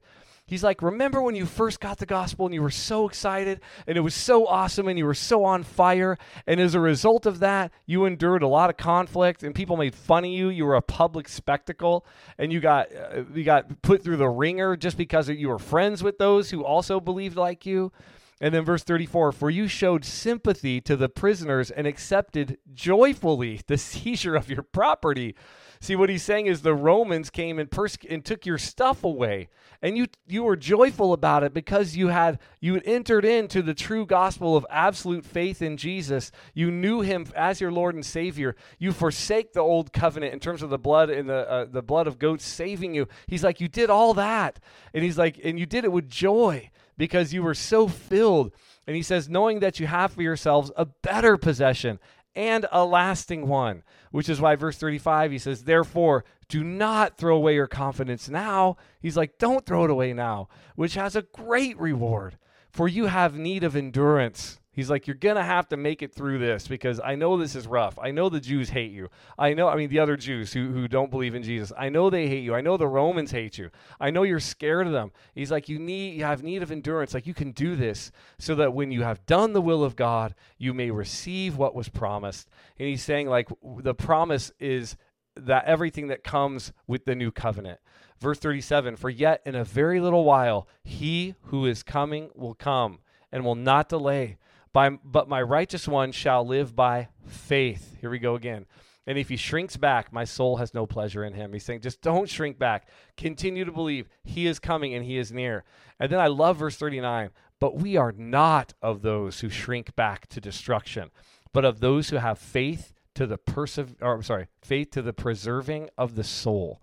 He's 0.53 0.63
like, 0.63 0.83
Remember 0.83 1.19
when 1.19 1.33
you 1.33 1.48
first 1.48 1.79
got 1.79 1.98
the 1.98 2.05
gospel 2.05 2.45
and 2.45 2.53
you 2.53 2.62
were 2.62 2.69
so 2.69 3.07
excited 3.07 3.60
and 3.88 3.98
it 3.98 4.01
was 4.01 4.13
so 4.13 4.45
awesome 4.45 4.88
and 4.88 5.00
you 5.00 5.05
were 5.05 5.15
so 5.15 5.43
on 5.45 5.63
fire? 5.63 6.19
And 6.45 6.60
as 6.60 6.75
a 6.75 6.79
result 6.79 7.25
of 7.25 7.39
that, 7.39 7.72
you 7.88 8.05
endured 8.05 8.43
a 8.43 8.48
lot 8.48 8.69
of 8.69 8.77
conflict 8.77 9.41
and 9.41 9.55
people 9.55 9.77
made 9.77 9.95
fun 9.95 10.25
of 10.25 10.29
you. 10.29 10.50
You 10.50 10.65
were 10.65 10.75
a 10.75 10.81
public 10.83 11.27
spectacle 11.27 12.05
and 12.38 12.53
you 12.53 12.60
got, 12.60 12.93
uh, 12.95 13.24
you 13.33 13.43
got 13.43 13.81
put 13.81 14.03
through 14.03 14.17
the 14.17 14.29
ringer 14.29 14.77
just 14.77 14.95
because 14.95 15.27
you 15.27 15.50
were 15.50 15.57
friends 15.57 16.03
with 16.03 16.19
those 16.19 16.51
who 16.51 16.63
also 16.63 17.00
believed 17.00 17.36
like 17.36 17.65
you. 17.65 17.91
And 18.39 18.53
then 18.53 18.63
verse 18.63 18.83
34 18.83 19.31
For 19.31 19.50
you 19.50 19.67
showed 19.67 20.05
sympathy 20.05 20.81
to 20.81 20.95
the 20.95 21.10
prisoners 21.10 21.72
and 21.72 21.88
accepted 21.88 22.60
joyfully 22.74 23.62
the 23.65 23.77
seizure 23.79 24.36
of 24.36 24.50
your 24.50 24.62
property. 24.62 25.36
See, 25.84 25.98
what 25.98 26.10
he's 26.10 26.24
saying 26.24 26.46
is 26.46 26.62
the 26.62 26.74
Romans 26.74 27.30
came 27.30 27.60
and, 27.60 27.70
pers- 27.70 27.98
and 28.10 28.24
took 28.24 28.46
your 28.46 28.58
stuff 28.58 29.04
away. 29.04 29.50
And 29.82 29.98
you, 29.98 30.08
you 30.25 30.44
were 30.44 30.56
joyful 30.56 31.12
about 31.12 31.44
it 31.44 31.54
because 31.54 31.98
you 31.98 32.08
had, 32.08 32.40
you 32.62 32.75
had 32.75 32.84
entered 32.86 33.25
into 33.25 33.62
the 33.62 33.74
true 33.74 34.06
gospel 34.06 34.56
of 34.56 34.65
absolute 34.69 35.26
faith 35.26 35.62
in 35.62 35.76
Jesus. 35.76 36.32
You 36.54 36.72
knew 36.72 37.02
him 37.02 37.26
as 37.36 37.60
your 37.60 37.74
Lord 37.74 37.96
and 37.96 38.06
Savior. 38.06 38.56
You 38.80 38.93
forsake 38.93 39.52
the 39.52 39.60
old 39.60 39.91
covenant 39.91 40.32
in 40.32 40.39
terms 40.39 40.62
of 40.62 40.69
the 40.69 40.78
blood 40.78 41.10
and 41.10 41.28
the, 41.28 41.52
uh, 41.52 41.65
the 41.69 41.84
blood 41.84 42.08
of 42.08 42.17
goats 42.17 42.46
saving 42.46 42.96
you. 42.96 43.10
He's 43.28 43.43
like, 43.43 43.60
You 43.60 43.67
did 43.67 43.89
all 43.89 44.13
that. 44.13 44.62
And 44.93 45.04
he's 45.04 45.17
like, 45.17 45.38
And 45.43 45.60
you 45.60 45.65
did 45.65 45.84
it 45.84 45.91
with 45.91 46.08
joy 46.08 46.72
because 46.98 47.34
you 47.34 47.43
were 47.43 47.54
so 47.54 47.89
filled. 47.89 48.54
And 48.88 48.96
he 48.96 49.02
says, 49.02 49.30
knowing 49.30 49.60
that 49.60 49.80
you 49.80 49.88
have 49.88 50.13
for 50.13 50.22
yourselves 50.22 50.72
a 50.76 50.86
better 50.86 51.38
possession 51.38 52.00
and 52.36 52.65
a 52.72 52.86
lasting 52.86 53.48
one, 53.48 53.84
which 54.12 54.30
is 54.30 54.41
why 54.41 54.56
verse 54.56 54.78
35 54.78 55.32
he 55.32 55.38
says, 55.38 55.63
Therefore, 55.63 56.26
do 56.48 56.63
not 56.63 57.17
throw 57.17 57.36
away 57.36 57.56
your 57.56 57.67
confidence 57.67 58.30
now. 58.30 58.78
He's 59.02 59.17
like, 59.17 59.38
Don't 59.38 59.65
throw 59.65 59.86
it 59.86 59.91
away 59.91 60.13
now, 60.13 60.50
which 60.76 60.96
has 60.96 61.15
a 61.15 61.22
great 61.22 61.80
reward, 61.80 62.38
for 62.69 62.88
you 62.88 63.06
have 63.08 63.36
need 63.36 63.63
of 63.63 63.76
endurance 63.76 64.60
He's 64.73 64.89
like, 64.89 65.05
you're 65.05 65.15
going 65.15 65.36
to 65.36 65.43
have 65.43 65.69
to 65.69 65.77
make 65.77 66.01
it 66.01 66.15
through 66.15 66.39
this 66.39 66.67
because 66.67 66.99
I 66.99 67.13
know 67.13 67.38
this 67.38 67.55
is 67.55 67.67
rough. 67.67 67.97
I 68.01 68.09
know 68.09 68.27
the 68.27 68.39
Jews 68.39 68.69
hate 68.69 68.91
you. 68.91 69.09
I 69.38 69.53
know, 69.53 69.67
I 69.67 69.75
mean, 69.75 69.89
the 69.89 69.99
other 69.99 70.17
Jews 70.17 70.51
who, 70.51 70.71
who 70.71 70.88
don't 70.88 71.12
believe 71.12 71.36
in 71.36 71.43
Jesus. 71.43 71.71
I 71.77 71.89
know 71.89 72.09
they 72.09 72.27
hate 72.27 72.43
you. 72.43 72.55
I 72.55 72.62
know 72.62 72.75
the 72.75 72.88
Romans 72.88 73.29
hate 73.29 73.59
you. 73.59 73.69
I 73.99 74.09
know 74.09 74.23
you're 74.23 74.39
scared 74.39 74.88
of 74.88 74.93
them. 74.93 75.12
He's 75.36 75.51
like, 75.51 75.69
you 75.69 75.77
need, 75.77 76.17
you 76.17 76.25
have 76.25 76.41
need 76.41 76.63
of 76.63 76.71
endurance. 76.71 77.13
Like, 77.13 77.27
you 77.27 77.36
can 77.36 77.51
do 77.51 77.75
this 77.75 78.12
so 78.39 78.55
that 78.55 78.73
when 78.73 78.91
you 78.91 79.03
have 79.03 79.25
done 79.27 79.53
the 79.53 79.62
will 79.62 79.83
of 79.83 79.95
God, 79.95 80.33
you 80.57 80.73
may 80.73 80.89
receive 80.89 81.55
what 81.55 81.75
was 81.75 81.88
promised. 81.88 82.49
And 82.79 82.88
he's 82.88 83.03
saying, 83.03 83.29
like, 83.29 83.49
the 83.77 83.93
promise 83.93 84.51
is 84.59 84.97
that 85.36 85.65
everything 85.65 86.07
that 86.07 86.23
comes 86.23 86.73
with 86.88 87.05
the 87.05 87.15
new 87.15 87.31
covenant. 87.31 87.79
Verse 88.19 88.39
37 88.39 88.95
For 88.95 89.09
yet 89.09 89.41
in 89.45 89.53
a 89.53 89.63
very 89.63 89.99
little 89.99 90.23
while, 90.23 90.67
he 90.83 91.36
who 91.43 91.65
is 91.65 91.83
coming 91.83 92.29
will 92.33 92.55
come 92.55 92.99
and 93.31 93.43
will 93.43 93.55
not 93.55 93.89
delay. 93.89 94.38
By, 94.73 94.89
but 94.89 95.29
my 95.29 95.41
righteous 95.41 95.88
one 95.88 96.12
shall 96.12 96.45
live 96.45 96.75
by 96.75 97.09
faith. 97.27 97.95
Here 98.01 98.09
we 98.09 98.19
go 98.19 98.36
again. 98.36 98.65
And 99.05 99.17
if 99.17 99.29
he 99.29 99.36
shrinks 99.36 99.77
back, 99.77 100.12
my 100.12 100.23
soul 100.23 100.57
has 100.57 100.73
no 100.73 100.86
pleasure 100.86 101.23
in 101.23 101.33
him. 101.33 101.53
He's 101.53 101.65
saying, 101.65 101.81
just 101.81 102.01
don't 102.01 102.29
shrink 102.29 102.57
back. 102.57 102.88
Continue 103.17 103.65
to 103.65 103.71
believe 103.71 104.07
he 104.23 104.47
is 104.47 104.59
coming 104.59 104.93
and 104.93 105.05
he 105.05 105.17
is 105.17 105.31
near. 105.31 105.65
And 105.99 106.12
then 106.12 106.19
I 106.19 106.27
love 106.27 106.57
verse 106.57 106.77
39 106.77 107.29
but 107.63 107.77
we 107.77 107.95
are 107.95 108.12
not 108.12 108.73
of 108.81 109.03
those 109.03 109.39
who 109.39 109.47
shrink 109.47 109.95
back 109.95 110.27
to 110.27 110.41
destruction, 110.41 111.12
but 111.53 111.63
of 111.63 111.79
those 111.79 112.09
who 112.09 112.17
have 112.17 112.38
faith 112.38 112.91
to 113.15 113.25
the 113.25 113.38
persev- 113.38 113.95
or 114.01 114.15
I'm 114.15 114.23
sorry, 114.23 114.47
faith 114.62 114.91
to 114.91 115.01
the 115.01 115.13
preserving 115.13 115.89
of 115.97 116.15
the 116.15 116.25
soul. 116.25 116.81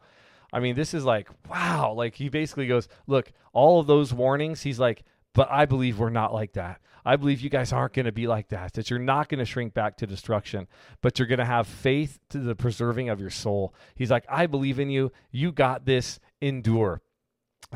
I 0.55 0.59
mean, 0.59 0.76
this 0.76 0.94
is 0.94 1.05
like, 1.05 1.29
wow. 1.50 1.92
Like 1.92 2.14
he 2.14 2.31
basically 2.31 2.66
goes, 2.66 2.88
look, 3.07 3.31
all 3.53 3.79
of 3.79 3.88
those 3.88 4.14
warnings, 4.14 4.62
he's 4.62 4.79
like, 4.79 5.05
but 5.35 5.49
I 5.51 5.66
believe 5.66 5.99
we're 5.99 6.11
not 6.11 6.35
like 6.35 6.53
that. 6.55 6.81
I 7.05 7.16
believe 7.16 7.40
you 7.40 7.51
guys 7.51 7.73
aren't 7.73 7.95
going 7.95 8.07
to 8.07 8.12
be 8.12 8.27
like 8.27 8.49
that, 8.49 8.75
that 8.75 8.90
you're 8.90 8.99
not 8.99 9.29
going 9.29 9.38
to 9.38 9.45
shrink 9.45 9.73
back 9.73 9.97
to 9.99 10.07
destruction, 10.07 10.69
but 11.01 11.19
you're 11.19 11.29
going 11.29 11.38
to 11.38 11.45
have 11.45 11.66
faith 11.66 12.19
to 12.31 12.38
the 12.38 12.55
preserving 12.55 13.09
of 13.09 13.21
your 13.21 13.31
soul. 13.31 13.75
He's 13.95 14.11
like, 14.11 14.25
I 14.29 14.47
believe 14.47 14.79
in 14.79 14.90
you. 14.90 15.12
You 15.31 15.53
got 15.53 15.87
this. 15.87 16.21
Endure. 16.43 17.03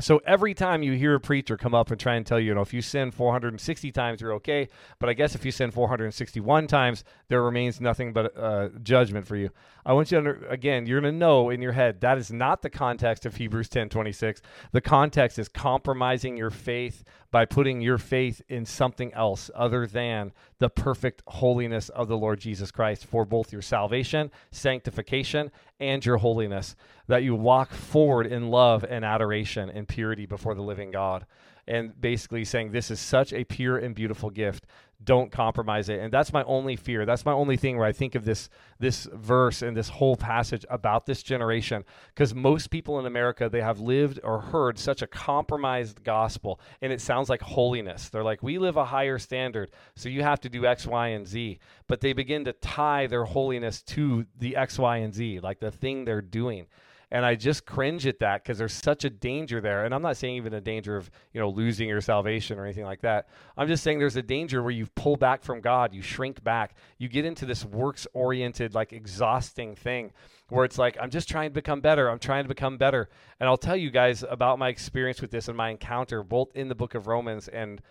So 0.01 0.21
every 0.25 0.53
time 0.53 0.83
you 0.83 0.91
hear 0.91 1.15
a 1.15 1.19
preacher 1.21 1.55
come 1.55 1.73
up 1.73 1.89
and 1.89 1.97
try 1.97 2.15
and 2.15 2.25
tell 2.25 2.37
you, 2.37 2.47
you 2.47 2.53
know, 2.53 2.61
if 2.61 2.73
you 2.73 2.81
sin 2.81 3.11
460 3.11 3.91
times, 3.93 4.19
you're 4.19 4.33
okay. 4.33 4.67
But 4.99 5.07
I 5.07 5.13
guess 5.13 5.35
if 5.35 5.45
you 5.45 5.51
sin 5.51 5.71
461 5.71 6.67
times, 6.67 7.05
there 7.29 7.41
remains 7.41 7.79
nothing 7.79 8.11
but 8.11 8.37
uh, 8.37 8.69
judgment 8.83 9.25
for 9.25 9.37
you. 9.37 9.51
I 9.85 9.93
want 9.93 10.11
you 10.11 10.15
to, 10.15 10.17
under, 10.17 10.47
again, 10.47 10.85
you're 10.85 10.99
going 10.99 11.13
to 11.13 11.17
know 11.17 11.49
in 11.49 11.61
your 11.61 11.71
head 11.71 12.01
that 12.01 12.17
is 12.17 12.29
not 12.29 12.61
the 12.61 12.69
context 12.69 13.25
of 13.25 13.37
Hebrews 13.37 13.69
10 13.69 13.87
26. 13.87 14.41
The 14.73 14.81
context 14.81 15.39
is 15.39 15.47
compromising 15.47 16.35
your 16.35 16.49
faith 16.49 17.05
by 17.31 17.45
putting 17.45 17.79
your 17.79 17.97
faith 17.97 18.41
in 18.49 18.65
something 18.65 19.13
else 19.13 19.49
other 19.55 19.87
than 19.87 20.33
the 20.59 20.69
perfect 20.69 21.21
holiness 21.27 21.89
of 21.89 22.07
the 22.07 22.17
Lord 22.17 22.39
Jesus 22.39 22.71
Christ 22.71 23.05
for 23.05 23.25
both 23.25 23.53
your 23.53 23.61
salvation, 23.61 24.31
sanctification, 24.51 25.51
and 25.79 26.05
your 26.05 26.17
holiness, 26.17 26.75
that 27.07 27.23
you 27.23 27.35
walk 27.35 27.71
forward 27.71 28.27
in 28.27 28.49
love 28.49 28.83
and 28.83 29.03
adoration 29.03 29.69
and 29.69 29.87
purity 29.87 30.25
before 30.25 30.55
the 30.55 30.61
living 30.61 30.91
God. 30.91 31.25
And 31.67 31.99
basically 31.99 32.45
saying, 32.45 32.71
This 32.71 32.91
is 32.91 32.99
such 32.99 33.33
a 33.33 33.43
pure 33.43 33.77
and 33.77 33.95
beautiful 33.95 34.29
gift 34.29 34.65
don't 35.03 35.31
compromise 35.31 35.89
it. 35.89 35.99
And 35.99 36.11
that's 36.11 36.33
my 36.33 36.43
only 36.43 36.75
fear. 36.75 37.05
That's 37.05 37.25
my 37.25 37.33
only 37.33 37.57
thing 37.57 37.77
where 37.77 37.87
i 37.87 37.91
think 37.91 38.15
of 38.15 38.25
this 38.25 38.49
this 38.79 39.07
verse 39.13 39.61
and 39.61 39.75
this 39.75 39.89
whole 39.89 40.15
passage 40.15 40.65
about 40.69 41.05
this 41.05 41.23
generation. 41.23 41.83
Because 42.13 42.33
most 42.33 42.69
people 42.69 42.99
in 42.99 43.05
america 43.05 43.49
they 43.49 43.61
have 43.61 43.79
lived 43.79 44.19
or 44.23 44.39
heard 44.39 44.77
such 44.77 45.01
a 45.01 45.07
compromised 45.07 46.03
gospel 46.03 46.59
and 46.81 46.91
it 46.91 47.01
sounds 47.01 47.29
like 47.29 47.41
holiness. 47.41 48.09
They're 48.09 48.23
like 48.23 48.41
we 48.41 48.57
live 48.57 48.77
a 48.77 48.85
higher 48.85 49.19
standard 49.19 49.71
so 49.95 50.09
you 50.09 50.23
have 50.23 50.41
to 50.41 50.49
do 50.49 50.65
x 50.65 50.87
y 50.87 51.09
and 51.09 51.27
z. 51.27 51.59
But 51.87 52.01
they 52.01 52.13
begin 52.13 52.45
to 52.45 52.53
tie 52.53 53.07
their 53.07 53.25
holiness 53.25 53.81
to 53.83 54.25
the 54.37 54.55
x 54.55 54.79
y 54.79 54.97
and 54.97 55.13
z 55.13 55.39
like 55.39 55.59
the 55.59 55.71
thing 55.71 56.05
they're 56.05 56.21
doing 56.21 56.67
And 57.11 57.25
I 57.25 57.35
just 57.35 57.65
cringe 57.65 58.07
at 58.07 58.19
that 58.19 58.43
because 58.43 58.57
there's 58.57 58.73
such 58.73 59.05
a 59.05 59.09
danger 59.09 59.61
there. 59.61 59.85
And 59.85 59.93
I'm 59.93 60.01
not 60.01 60.17
saying 60.17 60.35
even 60.35 60.53
a 60.53 60.61
danger 60.61 60.97
of, 60.97 61.09
you 61.33 61.39
know, 61.39 61.49
losing 61.49 61.87
your 61.87 62.01
salvation 62.01 62.57
or 62.59 62.65
anything 62.65 62.85
like 62.85 63.01
that. 63.01 63.27
I'm 63.57 63.67
just 63.67 63.83
saying 63.83 63.99
there's 63.99 64.15
a 64.15 64.23
danger 64.23 64.61
where 64.61 64.71
you 64.71 64.87
pull 64.95 65.15
back 65.15 65.43
from 65.43 65.61
God, 65.61 65.93
you 65.93 66.01
shrink 66.01 66.43
back, 66.43 66.75
you 66.97 67.07
get 67.07 67.25
into 67.25 67.45
this 67.45 67.63
works 67.63 68.07
oriented, 68.13 68.73
like 68.73 68.93
exhausting 68.93 69.75
thing 69.75 70.11
where 70.49 70.65
it's 70.65 70.77
like, 70.77 70.97
I'm 71.01 71.09
just 71.09 71.27
trying 71.27 71.49
to 71.49 71.53
become 71.53 71.81
better. 71.81 72.09
I'm 72.09 72.19
trying 72.19 72.43
to 72.43 72.47
become 72.47 72.77
better. 72.77 73.09
And 73.39 73.49
I'll 73.49 73.57
tell 73.57 73.75
you 73.75 73.89
guys 73.89 74.23
about 74.27 74.59
my 74.59 74.69
experience 74.69 75.21
with 75.21 75.31
this 75.31 75.47
and 75.47 75.57
my 75.57 75.69
encounter, 75.69 76.23
both 76.23 76.55
in 76.55 76.69
the 76.69 76.75
book 76.75 76.93
of 76.95 77.07
Romans 77.07 77.47
and 77.47 77.81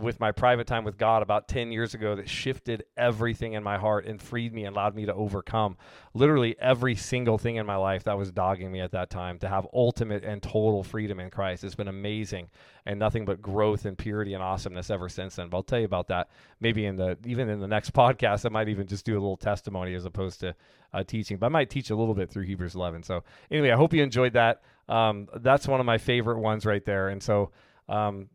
with 0.00 0.18
my 0.18 0.32
private 0.32 0.66
time 0.66 0.84
with 0.84 0.96
God 0.96 1.22
about 1.22 1.48
10 1.48 1.70
years 1.70 1.92
ago 1.92 2.14
that 2.14 2.30
shifted 2.30 2.84
everything 2.96 3.52
in 3.52 3.62
my 3.62 3.76
heart 3.76 4.06
and 4.06 4.20
freed 4.20 4.54
me 4.54 4.64
and 4.64 4.74
allowed 4.74 4.94
me 4.94 5.04
to 5.04 5.12
overcome 5.12 5.76
literally 6.14 6.56
every 6.58 6.94
single 6.94 7.36
thing 7.36 7.56
in 7.56 7.66
my 7.66 7.76
life 7.76 8.04
that 8.04 8.16
was 8.16 8.32
dogging 8.32 8.72
me 8.72 8.80
at 8.80 8.92
that 8.92 9.10
time 9.10 9.38
to 9.38 9.48
have 9.48 9.66
ultimate 9.74 10.24
and 10.24 10.42
total 10.42 10.82
freedom 10.82 11.20
in 11.20 11.28
Christ. 11.28 11.62
It's 11.62 11.74
been 11.74 11.88
amazing 11.88 12.48
and 12.86 12.98
nothing 12.98 13.26
but 13.26 13.42
growth 13.42 13.84
and 13.84 13.98
purity 13.98 14.32
and 14.32 14.42
awesomeness 14.42 14.88
ever 14.88 15.10
since 15.10 15.36
then. 15.36 15.50
But 15.50 15.58
I'll 15.58 15.62
tell 15.62 15.80
you 15.80 15.84
about 15.84 16.08
that 16.08 16.30
maybe 16.58 16.86
in 16.86 16.96
the 16.96 17.18
even 17.26 17.50
in 17.50 17.60
the 17.60 17.68
next 17.68 17.92
podcast. 17.94 18.46
I 18.46 18.48
might 18.48 18.70
even 18.70 18.86
just 18.86 19.04
do 19.04 19.12
a 19.12 19.20
little 19.20 19.36
testimony 19.36 19.92
as 19.92 20.06
opposed 20.06 20.40
to 20.40 20.54
uh, 20.94 21.04
teaching, 21.04 21.36
but 21.36 21.46
I 21.46 21.50
might 21.50 21.68
teach 21.68 21.90
a 21.90 21.96
little 21.96 22.14
bit 22.14 22.30
through 22.30 22.44
Hebrews 22.44 22.74
11. 22.74 23.02
So 23.02 23.24
anyway, 23.50 23.72
I 23.72 23.76
hope 23.76 23.92
you 23.92 24.02
enjoyed 24.02 24.32
that. 24.32 24.62
Um, 24.88 25.28
that's 25.36 25.68
one 25.68 25.80
of 25.80 25.86
my 25.86 25.98
favorite 25.98 26.38
ones 26.38 26.64
right 26.64 26.84
there. 26.84 27.08
And 27.08 27.22
so 27.22 27.50
um, 27.88 28.28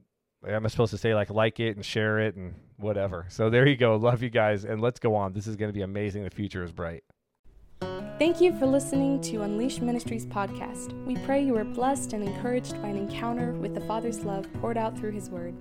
am 0.48 0.66
I 0.66 0.70
supposed 0.70 0.92
to 0.92 0.98
say 0.98 1.14
like 1.14 1.30
like 1.30 1.60
it 1.60 1.76
and 1.76 1.86
share 1.86 2.20
it 2.20 2.36
and 2.36 2.56
whatever? 2.78 3.26
So 3.30 3.50
there 3.50 3.68
you 3.68 3.76
go. 3.76 3.96
Love 3.96 4.24
you 4.24 4.30
guys, 4.30 4.66
and 4.66 4.82
let's 4.82 5.00
go 5.00 5.16
on. 5.16 5.34
This 5.34 5.48
is 5.48 5.56
going 5.56 5.70
to 5.70 5.74
be 5.74 5.84
amazing. 5.84 6.24
The 6.24 6.30
future 6.30 6.64
is 6.64 6.72
bright. 6.72 7.04
Thank 8.20 8.40
you 8.40 8.56
for 8.60 8.68
listening 8.68 9.20
to 9.22 9.42
Unleashed 9.42 9.82
Ministries 9.82 10.28
podcast. 10.28 10.94
We 11.06 11.16
pray 11.26 11.44
you 11.44 11.58
are 11.58 11.64
blessed 11.64 12.14
and 12.14 12.24
encouraged 12.24 12.80
by 12.80 12.90
an 12.90 12.98
encounter 12.98 13.54
with 13.54 13.74
the 13.74 13.82
Father's 13.82 14.20
love 14.20 14.48
poured 14.62 14.78
out 14.78 14.96
through 14.96 15.14
His 15.14 15.32
Word. 15.32 15.56